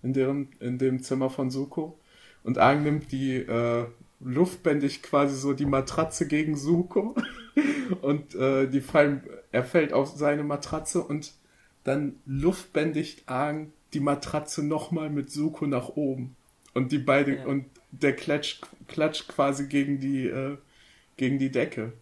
[0.01, 1.97] In, deren, in dem Zimmer von Suko.
[2.43, 3.85] Und Aang nimmt die äh,
[4.19, 7.15] luftbändig quasi so die Matratze gegen Suko.
[8.01, 11.33] und äh, die fallen, er fällt auf seine Matratze und
[11.83, 16.35] dann luftbändigt Aang die Matratze nochmal mit Suko nach oben.
[16.73, 17.45] Und die beide, ja.
[17.45, 20.57] und der klatscht, klatscht quasi gegen die, äh,
[21.23, 21.93] gegen die Decke.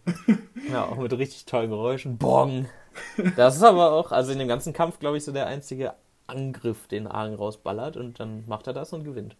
[0.68, 2.18] Ja, auch mit richtig tollen Geräuschen.
[2.18, 2.66] Bong!
[3.36, 5.94] Das ist aber auch, also in dem ganzen Kampf, glaube ich, so der einzige
[6.26, 9.36] Angriff, den Argen rausballert und dann macht er das und gewinnt.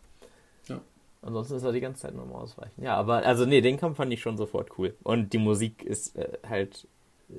[0.68, 0.80] Ja.
[1.20, 2.80] Ansonsten ist er die ganze Zeit nur am Ausweichen.
[2.80, 4.94] Ja, aber also nee, den Kampf fand ich schon sofort cool.
[5.02, 6.86] Und die Musik ist äh, halt
[7.28, 7.34] äh,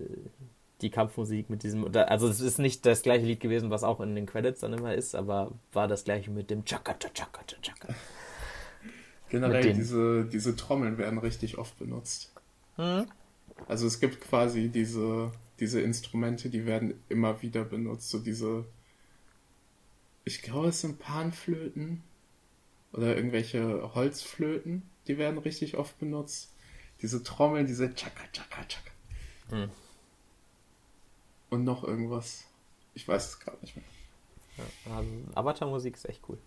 [0.82, 4.16] die Kampfmusik mit diesem, also es ist nicht das gleiche Lied gewesen, was auch in
[4.16, 7.96] den Credits dann immer ist, aber war das gleiche mit dem Chaka Chaka Chaka.
[9.30, 12.33] Generell, diese, diese Trommeln werden richtig oft benutzt.
[12.76, 13.06] Hm?
[13.68, 18.66] Also es gibt quasi diese, diese Instrumente, die werden immer wieder benutzt, so diese,
[20.26, 22.04] ich glaube, es sind Panflöten
[22.92, 26.54] oder irgendwelche Holzflöten, die werden richtig oft benutzt.
[27.02, 28.92] Diese Trommeln, diese Chaka, Chaka, Chaka.
[29.50, 29.70] Hm.
[31.50, 32.46] Und noch irgendwas.
[32.94, 33.86] Ich weiß es gerade nicht mehr.
[34.58, 36.38] Ja, also Avatar-Musik ist echt cool.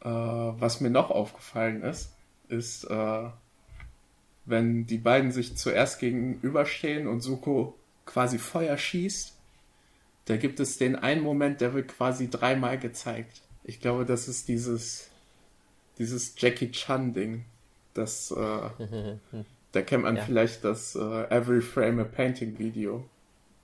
[0.00, 2.14] Äh, was mir noch aufgefallen ist,
[2.48, 3.30] ist, äh,
[4.48, 7.74] wenn die beiden sich zuerst gegenüberstehen und Suko
[8.06, 9.34] quasi Feuer schießt,
[10.26, 13.40] da gibt es den einen Moment, der wird quasi dreimal gezeigt.
[13.64, 15.10] Ich glaube, das ist dieses,
[15.98, 17.44] dieses Jackie Chan-Ding.
[17.94, 18.36] Das, äh,
[19.72, 20.22] da kennt man ja.
[20.22, 23.04] vielleicht das äh, Every Frame a Painting Video.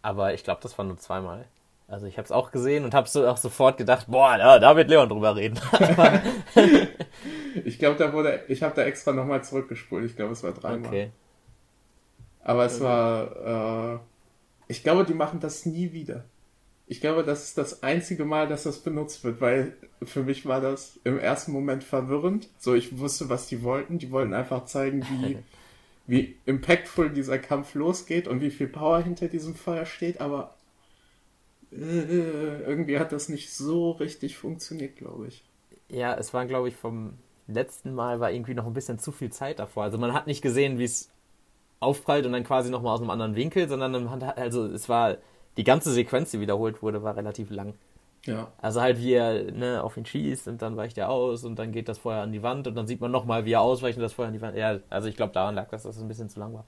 [0.02, 1.46] Aber ich glaube, das war nur zweimal.
[1.86, 4.76] Also ich habe es auch gesehen und habe so auch sofort gedacht, boah, da, da
[4.76, 5.60] wird Leon drüber reden.
[7.64, 10.04] ich glaube, da wurde, ich habe da extra nochmal zurückgespult.
[10.04, 10.88] Ich glaube, es war dreimal.
[10.88, 11.10] Okay.
[12.42, 13.98] Aber es war, äh,
[14.68, 16.24] ich glaube, die machen das nie wieder.
[16.86, 20.60] Ich glaube, das ist das einzige Mal, dass das benutzt wird, weil für mich war
[20.60, 22.50] das im ersten Moment verwirrend.
[22.58, 23.98] So, ich wusste, was die wollten.
[23.98, 25.38] Die wollten einfach zeigen, wie,
[26.06, 30.54] wie impactful dieser Kampf losgeht und wie viel Power hinter diesem Feuer steht, aber
[31.72, 35.42] äh, irgendwie hat das nicht so richtig funktioniert, glaube ich.
[35.88, 37.14] Ja, es war, glaube ich, vom
[37.46, 39.84] letzten Mal war irgendwie noch ein bisschen zu viel Zeit davor.
[39.84, 41.10] Also man hat nicht gesehen, wie es
[41.80, 45.18] aufprallt und dann quasi nochmal aus einem anderen Winkel, sondern man hat, also es war,
[45.56, 47.74] die ganze Sequenz, die wiederholt wurde, war relativ lang.
[48.26, 48.50] Ja.
[48.58, 51.72] Also halt, wie er ne, auf ihn schießt und dann weicht er aus und dann
[51.72, 54.02] geht das Feuer an die Wand und dann sieht man nochmal, wie er ausweicht und
[54.02, 54.56] das Feuer an die Wand.
[54.56, 56.64] Ja, also ich glaube, daran lag das, dass es ein bisschen zu lang war.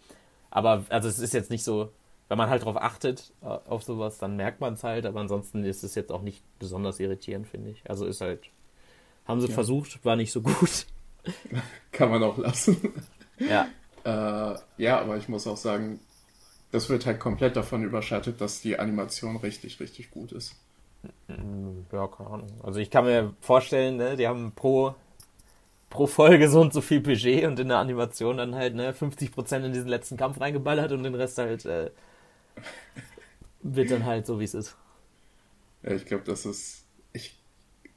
[0.51, 1.91] Aber also es ist jetzt nicht so,
[2.29, 5.65] wenn man halt darauf achtet, äh, auf sowas, dann merkt man es halt, aber ansonsten
[5.65, 7.83] ist es jetzt auch nicht besonders irritierend, finde ich.
[7.89, 8.51] Also ist halt,
[9.27, 9.55] haben sie ja.
[9.55, 10.87] versucht, war nicht so gut.
[11.93, 12.93] Kann man auch lassen.
[13.39, 13.69] Ja.
[14.05, 16.01] äh, ja, aber ich muss auch sagen,
[16.71, 20.55] das wird halt komplett davon überschattet, dass die Animation richtig, richtig gut ist.
[21.93, 22.49] Ja, keine Ahnung.
[22.63, 24.95] Also ich kann mir vorstellen, ne, die haben pro,
[25.91, 29.65] pro Folge so und so viel Budget und in der Animation dann halt ne, 50%
[29.65, 31.91] in diesen letzten Kampf reingeballert und den Rest halt äh,
[33.63, 34.77] wird dann halt so, wie es ist.
[35.83, 36.85] Ja, ich glaube, das ist.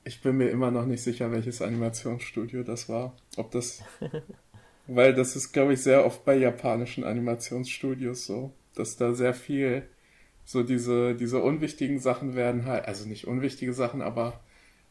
[0.03, 3.15] Ich, bin mir immer noch nicht sicher, welches Animationsstudio das war.
[3.37, 3.81] Ob das.
[4.87, 9.83] weil das ist, glaube ich, sehr oft bei japanischen Animationsstudios so, dass da sehr viel
[10.45, 14.39] so diese, diese unwichtigen Sachen werden halt, also nicht unwichtige Sachen, aber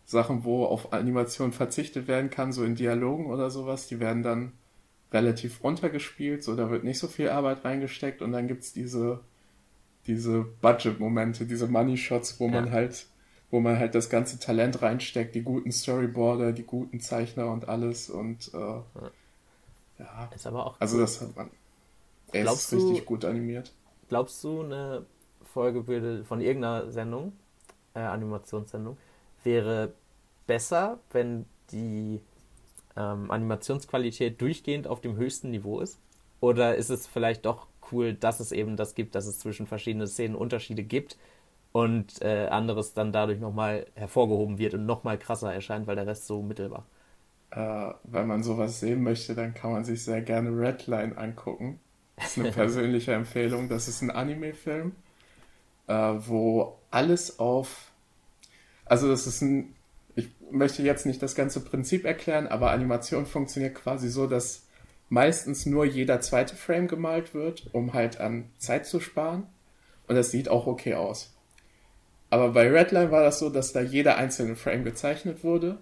[0.05, 4.53] Sachen, wo auf Animation verzichtet werden kann, so in Dialogen oder sowas, die werden dann
[5.13, 9.21] relativ runtergespielt, so da wird nicht so viel Arbeit reingesteckt und dann gibt's diese
[10.09, 12.53] diese Budget-Momente, diese Money-Shots, wo ja.
[12.53, 13.07] man halt,
[13.51, 18.11] wo man halt das ganze Talent reinsteckt, die guten Storyboarder, die guten Zeichner und alles
[18.11, 18.85] und äh, ja.
[19.99, 20.31] ja.
[20.35, 20.81] Ist aber auch.
[20.81, 21.51] Also das hat man.
[22.33, 23.73] Er glaubst ist richtig gut animiert.
[24.09, 25.07] Glaubst du, eine
[25.45, 27.33] Folge würde von irgendeiner Sendung,
[27.95, 28.99] äh, Animationssendung,
[29.45, 29.93] wäre
[30.47, 32.21] besser, wenn die
[32.97, 35.99] ähm, Animationsqualität durchgehend auf dem höchsten Niveau ist?
[36.41, 40.07] Oder ist es vielleicht doch cool, dass es eben das gibt, dass es zwischen verschiedenen
[40.07, 41.17] Szenen Unterschiede gibt
[41.79, 46.27] und äh, anderes dann dadurch nochmal hervorgehoben wird und nochmal krasser erscheint, weil der Rest
[46.27, 46.87] so mittel war.
[47.51, 51.79] Äh, wenn man sowas sehen möchte, dann kann man sich sehr gerne Redline angucken.
[52.17, 53.69] Das ist eine persönliche Empfehlung.
[53.69, 54.93] Das ist ein Anime-Film,
[55.87, 57.93] äh, wo alles auf.
[58.85, 59.77] Also, das ist ein.
[60.17, 64.67] Ich möchte jetzt nicht das ganze Prinzip erklären, aber Animation funktioniert quasi so, dass
[65.11, 69.47] meistens nur jeder zweite Frame gemalt wird, um halt an Zeit zu sparen.
[70.09, 71.38] Und das sieht auch okay aus.
[72.31, 75.79] Aber bei Redline war das so, dass da jeder einzelne Frame gezeichnet wurde.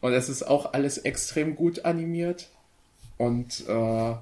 [0.00, 2.50] Und es ist auch alles extrem gut animiert.
[3.16, 4.14] Und äh,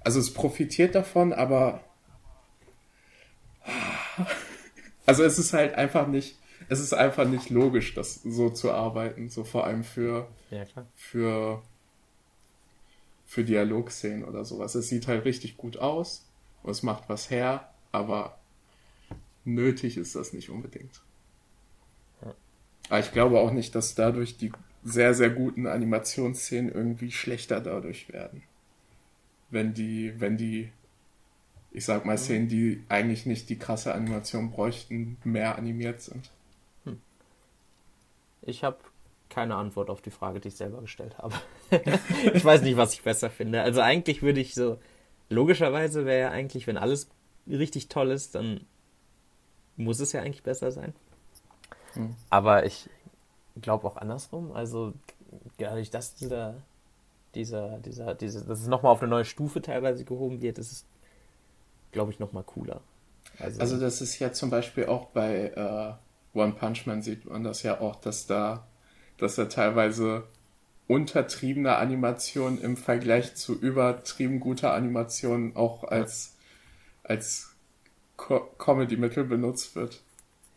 [0.00, 1.80] also es profitiert davon, aber
[5.06, 9.28] also es ist halt einfach nicht, es ist einfach nicht logisch, das so zu arbeiten,
[9.28, 10.64] so vor allem für, ja,
[10.96, 11.62] für
[13.28, 14.74] für Dialogszenen oder sowas.
[14.74, 16.26] Es sieht halt richtig gut aus
[16.62, 18.37] und es macht was her, aber
[19.44, 21.00] nötig ist das nicht unbedingt.
[22.88, 24.52] Aber ich glaube auch nicht, dass dadurch die
[24.84, 28.42] sehr, sehr guten Animationsszenen irgendwie schlechter dadurch werden.
[29.50, 30.70] Wenn die, wenn die,
[31.70, 36.30] ich sag mal, Szenen, die eigentlich nicht die krasse Animation bräuchten, mehr animiert sind.
[36.84, 37.00] Hm.
[38.42, 38.78] Ich habe
[39.28, 41.34] keine Antwort auf die Frage, die ich selber gestellt habe.
[42.32, 43.62] ich weiß nicht, was ich besser finde.
[43.62, 44.78] Also eigentlich würde ich so,
[45.28, 47.10] logischerweise wäre ja eigentlich, wenn alles
[47.46, 48.64] richtig toll ist, dann
[49.78, 50.94] muss es ja eigentlich besser sein.
[51.94, 52.14] Hm.
[52.28, 52.90] Aber ich
[53.60, 54.52] glaube auch andersrum.
[54.52, 54.92] Also
[55.56, 56.56] dadurch, dass dieser,
[57.34, 60.84] dieser, dieser, dieser, dass es nochmal auf eine neue Stufe teilweise gehoben wird, ist es,
[61.92, 62.80] glaube ich, nochmal cooler.
[63.38, 65.52] Also, also das ist ja zum Beispiel auch bei
[66.34, 68.66] äh, One Punch Man sieht man das ja auch, dass da,
[69.16, 70.24] dass er teilweise
[70.86, 76.36] untertriebene Animation im Vergleich zu übertrieben guter Animation auch als,
[77.04, 77.54] als
[78.18, 80.02] Co Comedy-Mittel benutzt wird.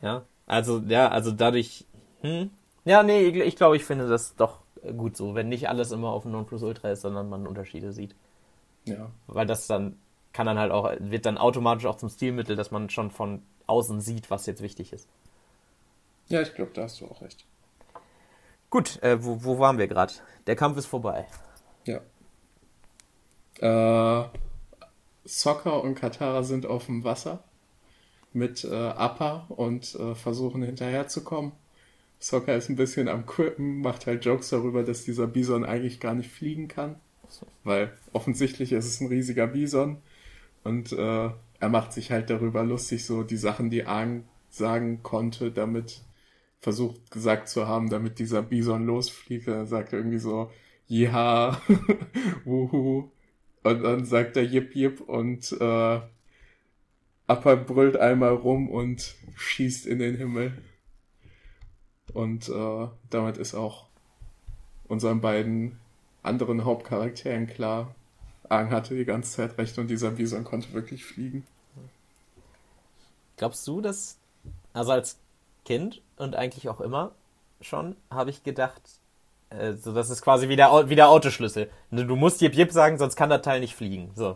[0.01, 1.85] Ja, also, ja, also dadurch,
[2.21, 2.49] hm,
[2.83, 4.59] ja, nee, ich, ich glaube, ich finde das doch
[4.97, 8.15] gut so, wenn nicht alles immer auf Nonplusultra ist, sondern man Unterschiede sieht.
[8.85, 9.11] Ja.
[9.27, 9.97] Weil das dann
[10.33, 14.01] kann dann halt auch, wird dann automatisch auch zum Stilmittel, dass man schon von außen
[14.01, 15.07] sieht, was jetzt wichtig ist.
[16.29, 17.45] Ja, ich glaube, da hast du auch recht.
[18.69, 20.13] Gut, äh, wo, wo waren wir gerade?
[20.47, 21.27] Der Kampf ist vorbei.
[21.85, 21.99] Ja.
[23.59, 24.29] Äh,
[25.25, 27.43] Soccer und Katara sind auf dem Wasser
[28.33, 31.51] mit äh, Appa und äh, versuchen hinterherzukommen.
[32.19, 36.13] Soccer ist ein bisschen am Quippen, macht halt Jokes darüber, dass dieser Bison eigentlich gar
[36.13, 36.95] nicht fliegen kann.
[37.63, 39.97] Weil offensichtlich ist es ein riesiger Bison.
[40.63, 45.51] Und äh, er macht sich halt darüber lustig, so die Sachen, die Aang sagen konnte,
[45.51, 46.01] damit
[46.59, 49.47] versucht gesagt zu haben, damit dieser Bison losfliegt.
[49.47, 50.51] Er sagt irgendwie so,
[50.87, 51.59] ja,
[52.45, 53.09] wuhu.
[53.63, 55.99] Und dann sagt er Jip Jip und äh,
[57.31, 60.51] Appa brüllt einmal rum und schießt in den Himmel.
[62.13, 63.85] Und äh, damit ist auch
[64.89, 65.79] unseren beiden
[66.23, 67.95] anderen Hauptcharakteren klar,
[68.49, 71.47] Aang hatte die ganze Zeit recht und dieser Bison konnte wirklich fliegen.
[73.37, 74.17] Glaubst du, dass,
[74.73, 75.17] also als
[75.63, 77.13] Kind und eigentlich auch immer
[77.61, 78.81] schon, habe ich gedacht,
[79.51, 81.71] äh, so das ist quasi wie der, wie der Autoschlüssel.
[81.91, 84.11] Du musst Jip Jip sagen, sonst kann der Teil nicht fliegen.
[84.15, 84.35] So.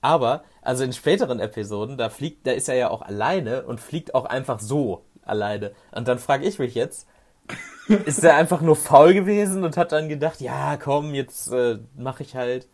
[0.00, 4.14] Aber, also in späteren Episoden, da fliegt, da ist er ja auch alleine und fliegt
[4.14, 5.72] auch einfach so alleine.
[5.92, 7.06] Und dann frage ich mich jetzt,
[7.88, 12.22] ist er einfach nur faul gewesen und hat dann gedacht, ja, komm, jetzt äh, mache
[12.22, 12.66] ich halt.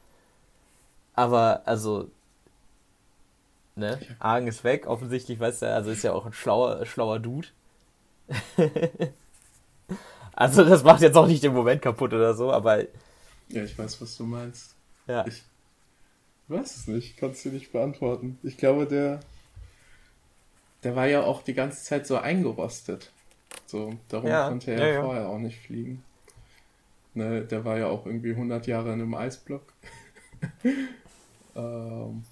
[1.15, 2.11] Aber, also,
[3.75, 7.49] ne, Argen ist weg, offensichtlich weiß er, also ist ja auch ein schlauer, schlauer Dude.
[10.35, 12.83] also, das macht jetzt auch nicht den Moment kaputt oder so, aber.
[13.49, 14.75] Ja, ich weiß, was du meinst.
[15.07, 15.27] Ja.
[15.27, 15.45] Ich
[16.48, 18.38] weiß es nicht, kannst du nicht beantworten.
[18.42, 19.20] Ich glaube, der,
[20.82, 23.12] der war ja auch die ganze Zeit so eingerostet.
[23.66, 25.02] So, darum ja, konnte er ja, ja.
[25.02, 26.02] vorher auch nicht fliegen.
[27.14, 29.72] Ne, der war ja auch irgendwie 100 Jahre in einem Eisblock.
[31.56, 32.24] ähm,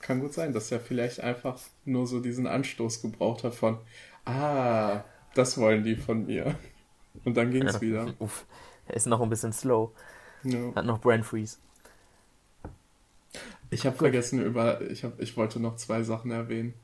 [0.00, 3.78] kann gut sein, dass er vielleicht einfach nur so diesen Anstoß gebraucht hat von,
[4.24, 6.54] ah, das wollen die von mir.
[7.24, 8.14] Und dann ging es ja, wieder.
[8.18, 8.44] Uff,
[8.86, 9.90] er ist noch ein bisschen slow.
[10.74, 11.58] Hat noch Brain Freeze.
[13.70, 16.74] Ich habe vergessen über, ich, hab, ich wollte noch zwei Sachen erwähnen.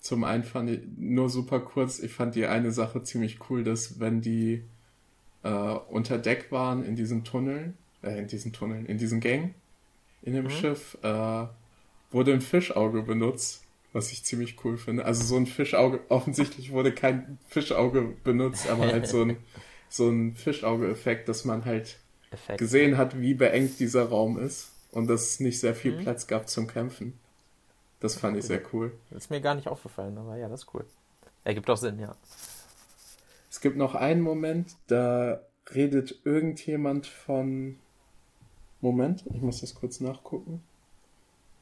[0.00, 4.00] Zum einen fand ich, nur super kurz, ich fand die eine Sache ziemlich cool, dass
[4.00, 4.62] wenn die
[5.44, 9.54] äh, unter Deck waren in diesen Tunneln, äh, in diesen Tunneln, in diesen Gängen
[10.22, 10.50] in dem mhm.
[10.50, 11.46] Schiff, äh,
[12.10, 15.04] wurde ein Fischauge benutzt, was ich ziemlich cool finde.
[15.04, 19.36] Also so ein Fischauge, offensichtlich wurde kein Fischauge benutzt, aber halt so ein,
[19.88, 21.98] so ein Fischauge-Effekt, dass man halt
[22.30, 22.58] Effekt.
[22.58, 26.02] gesehen hat, wie beengt dieser Raum ist und dass es nicht sehr viel mhm.
[26.02, 27.18] Platz gab zum Kämpfen.
[28.00, 28.92] Das fand ich sehr cool.
[29.10, 30.84] Das ist mir gar nicht aufgefallen, aber ja, das ist cool.
[31.42, 32.14] Ergibt auch Sinn, ja.
[33.50, 35.40] Es gibt noch einen Moment, da
[35.72, 37.78] redet irgendjemand von.
[38.80, 40.62] Moment, ich muss das kurz nachgucken.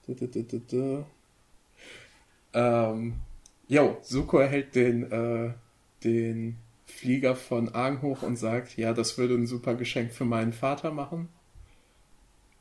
[0.09, 1.05] Da.
[2.53, 3.14] Ähm,
[3.68, 5.53] jo, Suko hält den, äh,
[6.03, 10.53] den Flieger von Aang hoch und sagt, ja, das würde ein super Geschenk für meinen
[10.53, 11.29] Vater machen.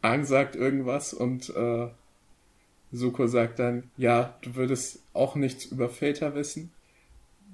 [0.02, 1.88] Aang sagt irgendwas und äh,
[2.92, 6.72] Suko sagt dann, ja, du würdest auch nichts über Väter wissen,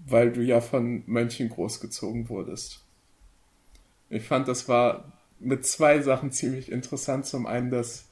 [0.06, 2.82] weil du ja von Mönchen großgezogen wurdest.
[4.10, 7.26] Ich fand, das war mit zwei Sachen ziemlich interessant.
[7.26, 8.06] Zum einen, dass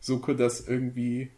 [0.00, 1.30] Suko das irgendwie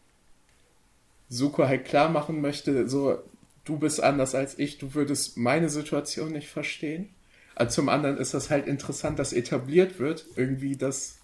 [1.29, 3.19] Suko halt klar machen möchte, so,
[3.65, 7.09] du bist anders als ich, du würdest meine Situation nicht verstehen.
[7.55, 11.20] Also zum anderen ist das halt interessant, dass etabliert wird, irgendwie, dass,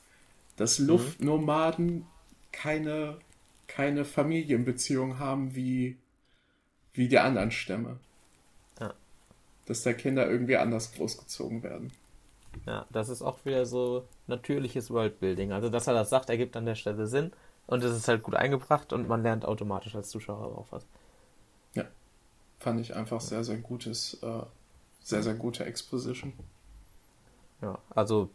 [0.56, 0.86] dass mhm.
[0.86, 2.06] Luftnomaden
[2.52, 3.18] keine
[3.66, 5.96] keine Familienbeziehung haben wie,
[6.94, 7.98] wie die anderen Stämme.
[8.80, 8.94] Ja.
[9.66, 11.92] Dass da Kinder irgendwie anders großgezogen werden.
[12.64, 15.52] Ja, das ist auch wieder so natürliches Worldbuilding.
[15.52, 17.32] Also, dass er das sagt, ergibt an der Stelle Sinn
[17.66, 20.86] und es ist halt gut eingebracht und man lernt automatisch als Zuschauer auch was.
[21.74, 21.84] Ja,
[22.58, 24.42] fand ich einfach sehr, sehr gutes, äh,
[25.02, 26.32] sehr, sehr gute Exposition.
[27.60, 28.30] Ja, also,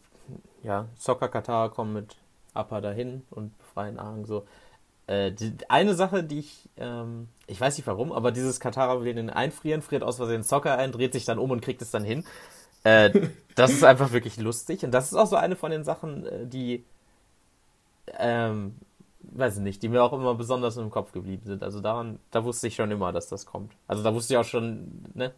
[0.63, 2.15] ja, Soccer Katar kommen mit
[2.53, 4.45] Appa dahin und befreien Aang so.
[5.07, 9.13] Äh, die, eine Sache, die ich, ähm, ich weiß nicht warum, aber dieses Katara will
[9.13, 12.03] den einfrieren, friert aus Versehen Soccer ein, dreht sich dann um und kriegt es dann
[12.03, 12.24] hin.
[12.84, 13.11] Äh,
[13.55, 14.86] das ist einfach wirklich lustig.
[14.86, 16.86] Und das ist auch so eine von den Sachen, äh, die,
[18.19, 18.76] ähm,
[19.24, 21.63] weiß ich nicht, die mir auch immer besonders im Kopf geblieben sind.
[21.63, 23.74] Also daran, da wusste ich schon immer, dass das kommt.
[23.88, 25.34] Also da wusste ich auch schon, ne?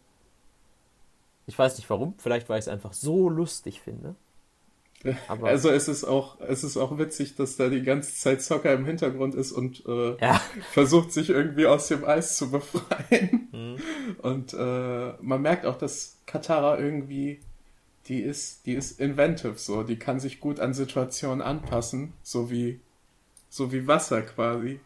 [1.46, 4.16] Ich weiß nicht warum, vielleicht weil ich es einfach so lustig finde.
[5.28, 8.74] Aber also es ist auch, es ist auch witzig, dass da die ganze Zeit Soccer
[8.74, 10.42] im Hintergrund ist und äh, ja.
[10.72, 13.50] versucht sich irgendwie aus dem Eis zu befreien.
[13.52, 13.76] Mhm.
[14.22, 17.42] Und äh, man merkt auch, dass Katara irgendwie,
[18.08, 22.80] die ist, die ist inventive so, die kann sich gut an Situationen anpassen, so wie,
[23.50, 24.80] so wie Wasser quasi.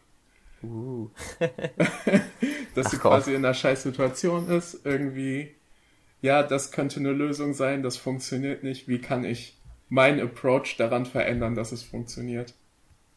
[0.62, 1.10] Uh.
[2.74, 5.54] dass Ach, sie quasi in einer scheiß Situation ist, irgendwie,
[6.20, 9.57] ja, das könnte eine Lösung sein, das funktioniert nicht, wie kann ich
[9.88, 12.54] mein Approach daran verändern, dass es funktioniert.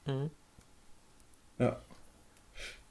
[0.05, 0.29] Mhm.
[1.59, 1.81] Ja.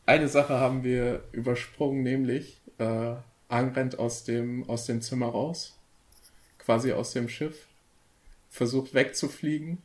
[0.07, 3.15] Eine Sache haben wir übersprungen, nämlich äh,
[3.49, 5.77] Ang rennt aus dem, aus dem Zimmer raus,
[6.59, 7.67] quasi aus dem Schiff,
[8.49, 9.79] versucht wegzufliegen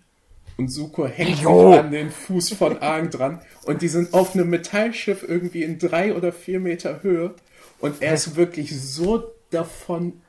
[0.58, 4.50] und Suko hängt sich an den Fuß von Aang dran und die sind auf einem
[4.50, 7.36] Metallschiff irgendwie in drei oder vier Meter Höhe
[7.80, 10.22] und er ist wirklich so davon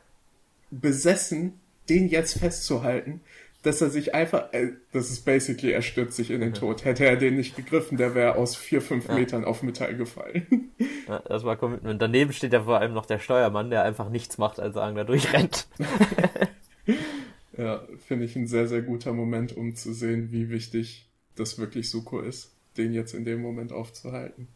[0.70, 3.20] besessen, den jetzt festzuhalten,
[3.66, 6.84] dass er sich einfach, äh, das ist basically, er stürzt sich in den Tod.
[6.84, 9.14] Hätte er den nicht gegriffen, der wäre aus vier, fünf ja.
[9.14, 10.70] Metern auf Metall gefallen.
[11.08, 12.00] Ja, das war Commitment.
[12.00, 15.66] Daneben steht ja vor allem noch der Steuermann, der einfach nichts macht, als da durchrennt.
[17.56, 21.90] ja, finde ich ein sehr, sehr guter Moment, um zu sehen, wie wichtig das wirklich
[21.90, 24.46] Suko ist, den jetzt in dem Moment aufzuhalten.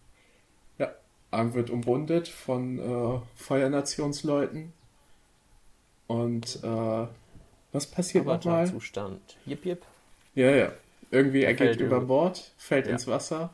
[0.78, 0.92] Ja,
[1.32, 4.72] Aang wird umrundet von äh, Feuernationsleuten
[6.06, 7.06] und äh,
[7.72, 8.66] was passiert nochmal?
[8.66, 9.36] Zustand.
[9.46, 9.82] Jip, jip.
[10.34, 10.72] Ja, ja.
[11.10, 12.92] Irgendwie er geht über Bord, fällt ja.
[12.92, 13.52] ins Wasser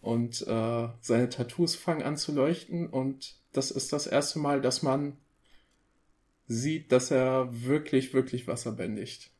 [0.00, 4.82] und äh, seine Tattoos fangen an zu leuchten und das ist das erste Mal, dass
[4.82, 5.16] man
[6.46, 9.30] sieht, dass er wirklich, wirklich Wasser bändigt.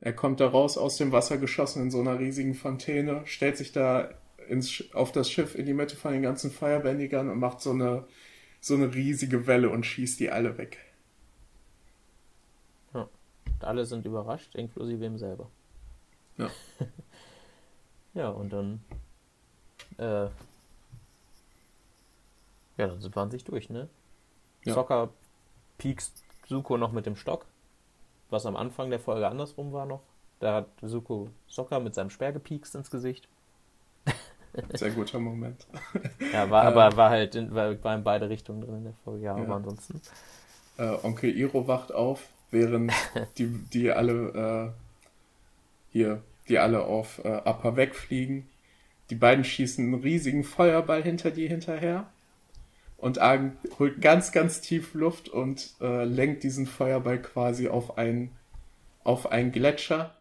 [0.00, 3.72] Er kommt da raus aus dem Wasser geschossen in so einer riesigen Fontäne, stellt sich
[3.72, 4.10] da
[4.48, 8.06] ins, auf das Schiff in die Mitte von den ganzen Feuerbändigern und macht so eine,
[8.60, 10.78] so eine riesige Welle und schießt die alle weg.
[13.58, 15.50] Und alle sind überrascht, inklusive ihm selber.
[16.36, 16.48] Ja.
[18.14, 18.80] ja, und dann.
[19.96, 20.28] Äh,
[22.76, 23.88] ja, dann sind wir an sich durch, ne?
[24.64, 24.74] Ja.
[24.74, 25.08] Soccer
[25.78, 27.46] piekst Suko noch mit dem Stock,
[28.30, 30.02] was am Anfang der Folge andersrum war noch.
[30.38, 33.28] Da hat Suko Soccer mit seinem Speer gepiekst ins Gesicht.
[34.74, 35.66] Sehr guter Moment.
[36.32, 39.24] ja, war, aber war halt in, war, war in beide Richtungen drin in der Folge,
[39.24, 39.42] ja, ja.
[39.42, 40.00] aber ansonsten.
[40.78, 42.92] Äh, Onkel Iro wacht auf, während
[43.38, 48.48] die, die alle äh, hier, die alle auf äh, Upper wegfliegen.
[49.10, 52.06] Die beiden schießen einen riesigen Feuerball hinter die hinterher.
[52.98, 58.32] Und Argen holt ganz, ganz tief Luft und äh, lenkt diesen Feuerball quasi auf einen,
[59.04, 60.16] auf einen Gletscher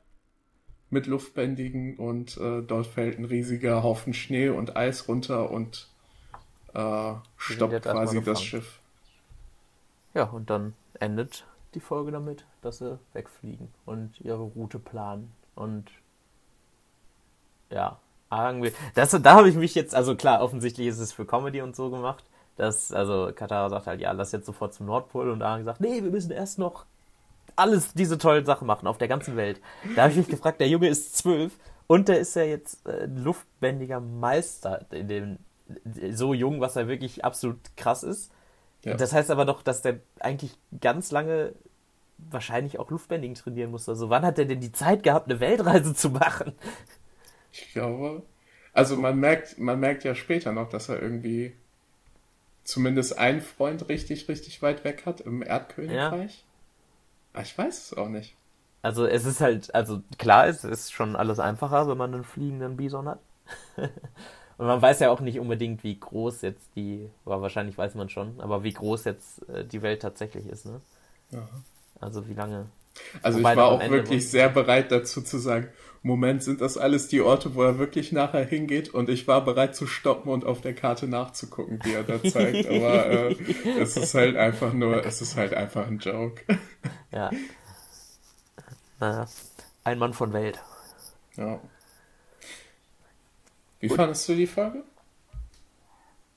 [0.89, 5.87] mit Luftbändigen und äh, dort fällt ein riesiger Haufen Schnee und Eis runter und
[6.73, 8.79] äh, stoppt quasi das Schiff.
[10.13, 11.45] Ja, und dann endet
[11.77, 15.31] die Folge damit, dass sie wegfliegen und ihre Route planen.
[15.55, 15.85] Und
[17.69, 17.99] ja,
[18.31, 18.73] irgendwie.
[18.95, 21.89] Das, da habe ich mich jetzt, also klar, offensichtlich ist es für Comedy und so
[21.89, 22.23] gemacht.
[22.55, 26.01] Dass, also Katara sagt halt, ja, lass jetzt sofort zum Nordpol und Aang sagt, nee,
[26.01, 26.85] wir müssen erst noch
[27.55, 29.61] alles diese tollen Sachen machen auf der ganzen Welt.
[29.95, 31.53] Da habe ich mich gefragt, der Junge ist zwölf
[31.85, 35.37] und der ist ja jetzt äh, luftbändiger Meister in dem
[36.11, 38.31] so jung, was er wirklich absolut krass ist.
[38.83, 38.95] Ja.
[38.95, 41.53] Das heißt aber doch, dass der eigentlich ganz lange
[42.17, 43.91] wahrscheinlich auch Luftbändigen trainieren musste.
[43.91, 46.53] Also wann hat er denn die Zeit gehabt, eine Weltreise zu machen?
[47.51, 48.23] Ich glaube.
[48.73, 51.53] Also man merkt, man merkt ja später noch, dass er irgendwie
[52.63, 56.37] zumindest einen Freund richtig, richtig weit weg hat im Erdkönigreich.
[56.37, 56.43] Ja.
[57.33, 58.35] Aber ich weiß es auch nicht.
[58.81, 62.77] Also es ist halt, also klar, es ist schon alles einfacher, wenn man einen fliegenden
[62.77, 63.19] Bison hat.
[64.57, 68.09] Und man weiß ja auch nicht unbedingt, wie groß jetzt die, oder wahrscheinlich weiß man
[68.09, 70.81] schon, aber wie groß jetzt äh, die Welt tatsächlich ist, ne?
[71.33, 71.63] Aha.
[71.99, 72.67] Also wie lange?
[73.21, 75.69] Also Wobei ich war auch wirklich sehr bereit dazu zu sagen,
[76.03, 78.89] Moment, sind das alles die Orte, wo er wirklich nachher hingeht?
[78.89, 82.67] Und ich war bereit zu stoppen und auf der Karte nachzugucken, wie er da zeigt.
[82.69, 83.35] Aber äh,
[83.79, 86.41] es ist halt einfach nur, es ist halt einfach ein Joke.
[87.09, 87.31] Ja.
[88.99, 89.27] Naja,
[89.85, 90.59] ein Mann von Welt.
[91.37, 91.61] Ja.
[93.79, 93.95] Wie Gut.
[93.95, 94.83] fandest du die Folge?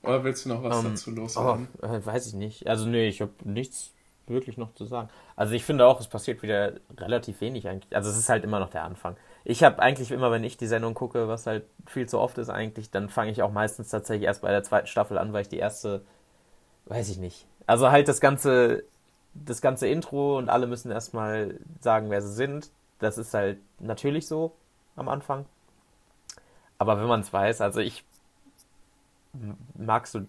[0.03, 1.69] Oder willst du noch was um, ähm, dazu loswerden?
[1.83, 2.69] Oh, weiß ich nicht.
[2.69, 3.91] Also nee, ich habe nichts
[4.31, 5.09] wirklich noch zu sagen.
[5.37, 7.95] Also ich finde auch, es passiert wieder relativ wenig eigentlich.
[7.95, 9.17] Also es ist halt immer noch der Anfang.
[9.45, 12.51] Ich habe eigentlich immer, wenn ich die Sendung gucke, was halt viel zu oft ist
[12.51, 15.49] eigentlich, dann fange ich auch meistens tatsächlich erst bei der zweiten Staffel an, weil ich
[15.49, 16.03] die erste,
[16.87, 17.47] weiß ich nicht.
[17.67, 18.85] Also halt das ganze,
[19.35, 22.71] das ganze Intro und alle müssen erstmal sagen, wer sie sind.
[22.99, 24.53] Das ist halt natürlich so
[24.97, 25.47] am Anfang.
[26.79, 28.05] Aber wenn man es weiß, also ich
[29.75, 30.23] mag so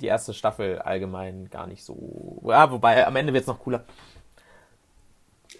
[0.00, 2.42] die erste Staffel allgemein gar nicht so.
[2.46, 3.84] Ja, wobei am Ende wird es noch cooler.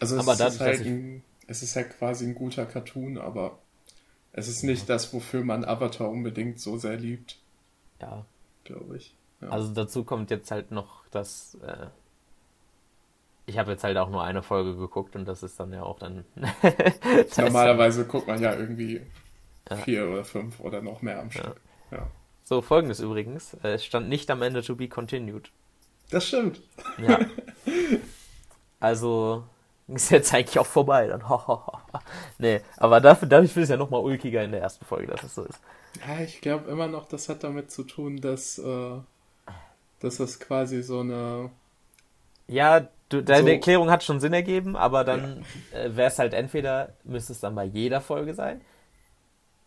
[0.01, 3.19] Also es, Aber ist dadurch, halt ich- ein, es ist halt quasi ein guter Cartoon,
[3.19, 3.59] aber
[4.33, 7.39] es ist nicht das, wofür man Avatar unbedingt so sehr liebt,
[8.01, 8.25] Ja.
[8.65, 9.15] glaube ich.
[9.41, 9.49] Ja.
[9.49, 11.87] Also dazu kommt jetzt halt noch, dass äh,
[13.47, 15.99] ich habe jetzt halt auch nur eine Folge geguckt und das ist dann ja auch
[15.99, 16.25] dann.
[16.63, 19.01] das Normalerweise guckt man ja irgendwie
[19.71, 19.77] Ja.
[19.77, 21.61] vier oder fünf oder noch mehr am Stück.
[21.91, 22.07] Ja.
[22.49, 23.53] So, folgendes übrigens.
[23.63, 25.53] äh, Es stand nicht am Ende to be continued.
[26.11, 26.61] Das stimmt.
[26.97, 27.19] Ja.
[28.81, 29.45] also
[29.89, 31.23] ist jetzt eigentlich auch vorbei dann.
[32.39, 35.35] nee, aber dafür, dadurch wird es ja nochmal ulkiger in der ersten Folge, dass es
[35.35, 35.61] so ist.
[36.07, 39.01] Ja, ich glaube immer noch, das hat damit zu tun, dass, äh,
[40.01, 41.51] dass das quasi so eine.
[42.49, 43.49] Ja, du, deine So.
[43.51, 47.55] Erklärung hat schon Sinn ergeben, aber dann äh, wäre es halt entweder, müsste es dann
[47.55, 48.61] bei jeder Folge sein.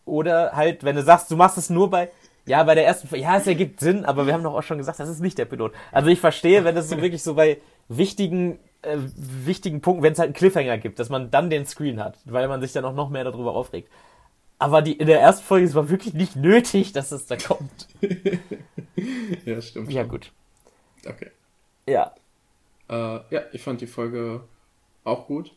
[0.04, 2.10] Oder halt, wenn du sagst, du machst es nur bei,
[2.46, 4.78] ja, bei der ersten Folge, ja, es ergibt Sinn, aber wir haben doch auch schon
[4.78, 5.72] gesagt, das ist nicht der Pilot.
[5.92, 10.18] Also ich verstehe, wenn es so wirklich so bei wichtigen, äh, wichtigen Punkten, wenn es
[10.18, 12.94] halt einen Cliffhanger gibt, dass man dann den Screen hat, weil man sich dann auch
[12.94, 13.88] noch mehr darüber aufregt.
[14.58, 17.88] Aber die, in der ersten Folge, es war wirklich nicht nötig, dass es da kommt.
[19.46, 19.90] Ja, stimmt.
[19.90, 20.30] Ja, gut.
[21.06, 21.30] Okay.
[21.88, 22.14] Ja.
[22.90, 24.42] Äh, ja, ich fand die Folge
[25.04, 25.54] auch gut.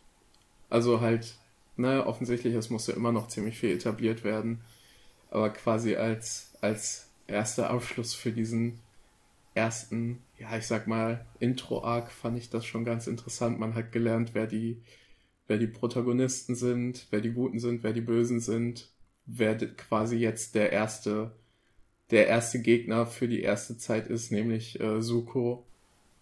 [0.70, 1.36] Also halt,
[1.76, 4.62] ne, offensichtlich, es musste immer noch ziemlich viel etabliert werden.
[5.30, 8.80] Aber quasi als, als erster Abschluss für diesen
[9.54, 13.60] ersten, ja, ich sag mal, Intro-Arc fand ich das schon ganz interessant.
[13.60, 14.82] Man hat gelernt, wer die,
[15.48, 18.90] wer die Protagonisten sind, wer die Guten sind, wer die Bösen sind,
[19.26, 21.34] wer quasi jetzt der erste,
[22.12, 25.66] der erste Gegner für die erste Zeit ist, nämlich äh, Suko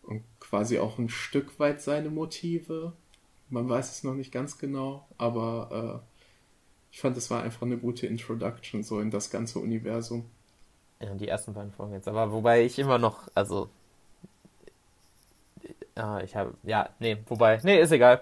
[0.01, 2.93] und quasi auch ein Stück weit seine Motive.
[3.49, 6.10] Man weiß es noch nicht ganz genau, aber äh,
[6.91, 10.25] ich fand, es war einfach eine gute Introduction so in das ganze Universum.
[10.99, 12.07] Ja, die ersten beiden Folgen jetzt.
[12.07, 13.69] Aber wobei ich immer noch, also.
[15.95, 16.53] Ja, ich habe.
[16.63, 17.59] Ja, nee, wobei.
[17.63, 18.21] Nee, ist egal.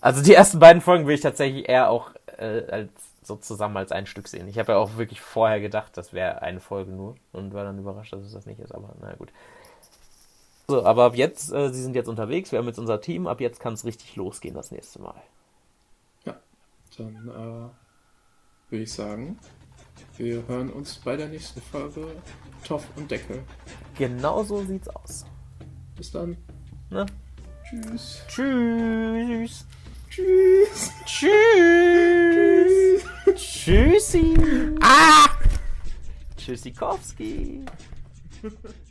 [0.00, 2.90] Also die ersten beiden Folgen will ich tatsächlich eher auch äh, als
[3.22, 4.48] so zusammen als ein Stück sehen.
[4.48, 7.78] Ich habe ja auch wirklich vorher gedacht, das wäre eine Folge nur und war dann
[7.78, 9.30] überrascht, dass es das nicht ist, aber naja gut.
[10.68, 13.40] So, aber ab jetzt, äh, sie sind jetzt unterwegs, wir haben jetzt unser Team, ab
[13.40, 15.20] jetzt kann es richtig losgehen das nächste Mal.
[17.00, 17.89] Dann äh,
[18.70, 19.38] würde ich sagen,
[20.16, 22.06] wir hören uns bei der nächsten Folge
[22.64, 23.42] Toff und Deckel.
[23.96, 25.24] Genau so sieht's aus.
[25.96, 26.36] Bis dann.
[26.90, 27.06] Ne?
[27.68, 28.22] Tschüss.
[28.28, 29.66] Tschüss.
[30.10, 30.90] Tschüss.
[31.06, 33.02] Tschüss.
[33.34, 34.34] Tschüssi.
[34.80, 35.26] Ah.
[36.36, 37.64] Tschüssikowski.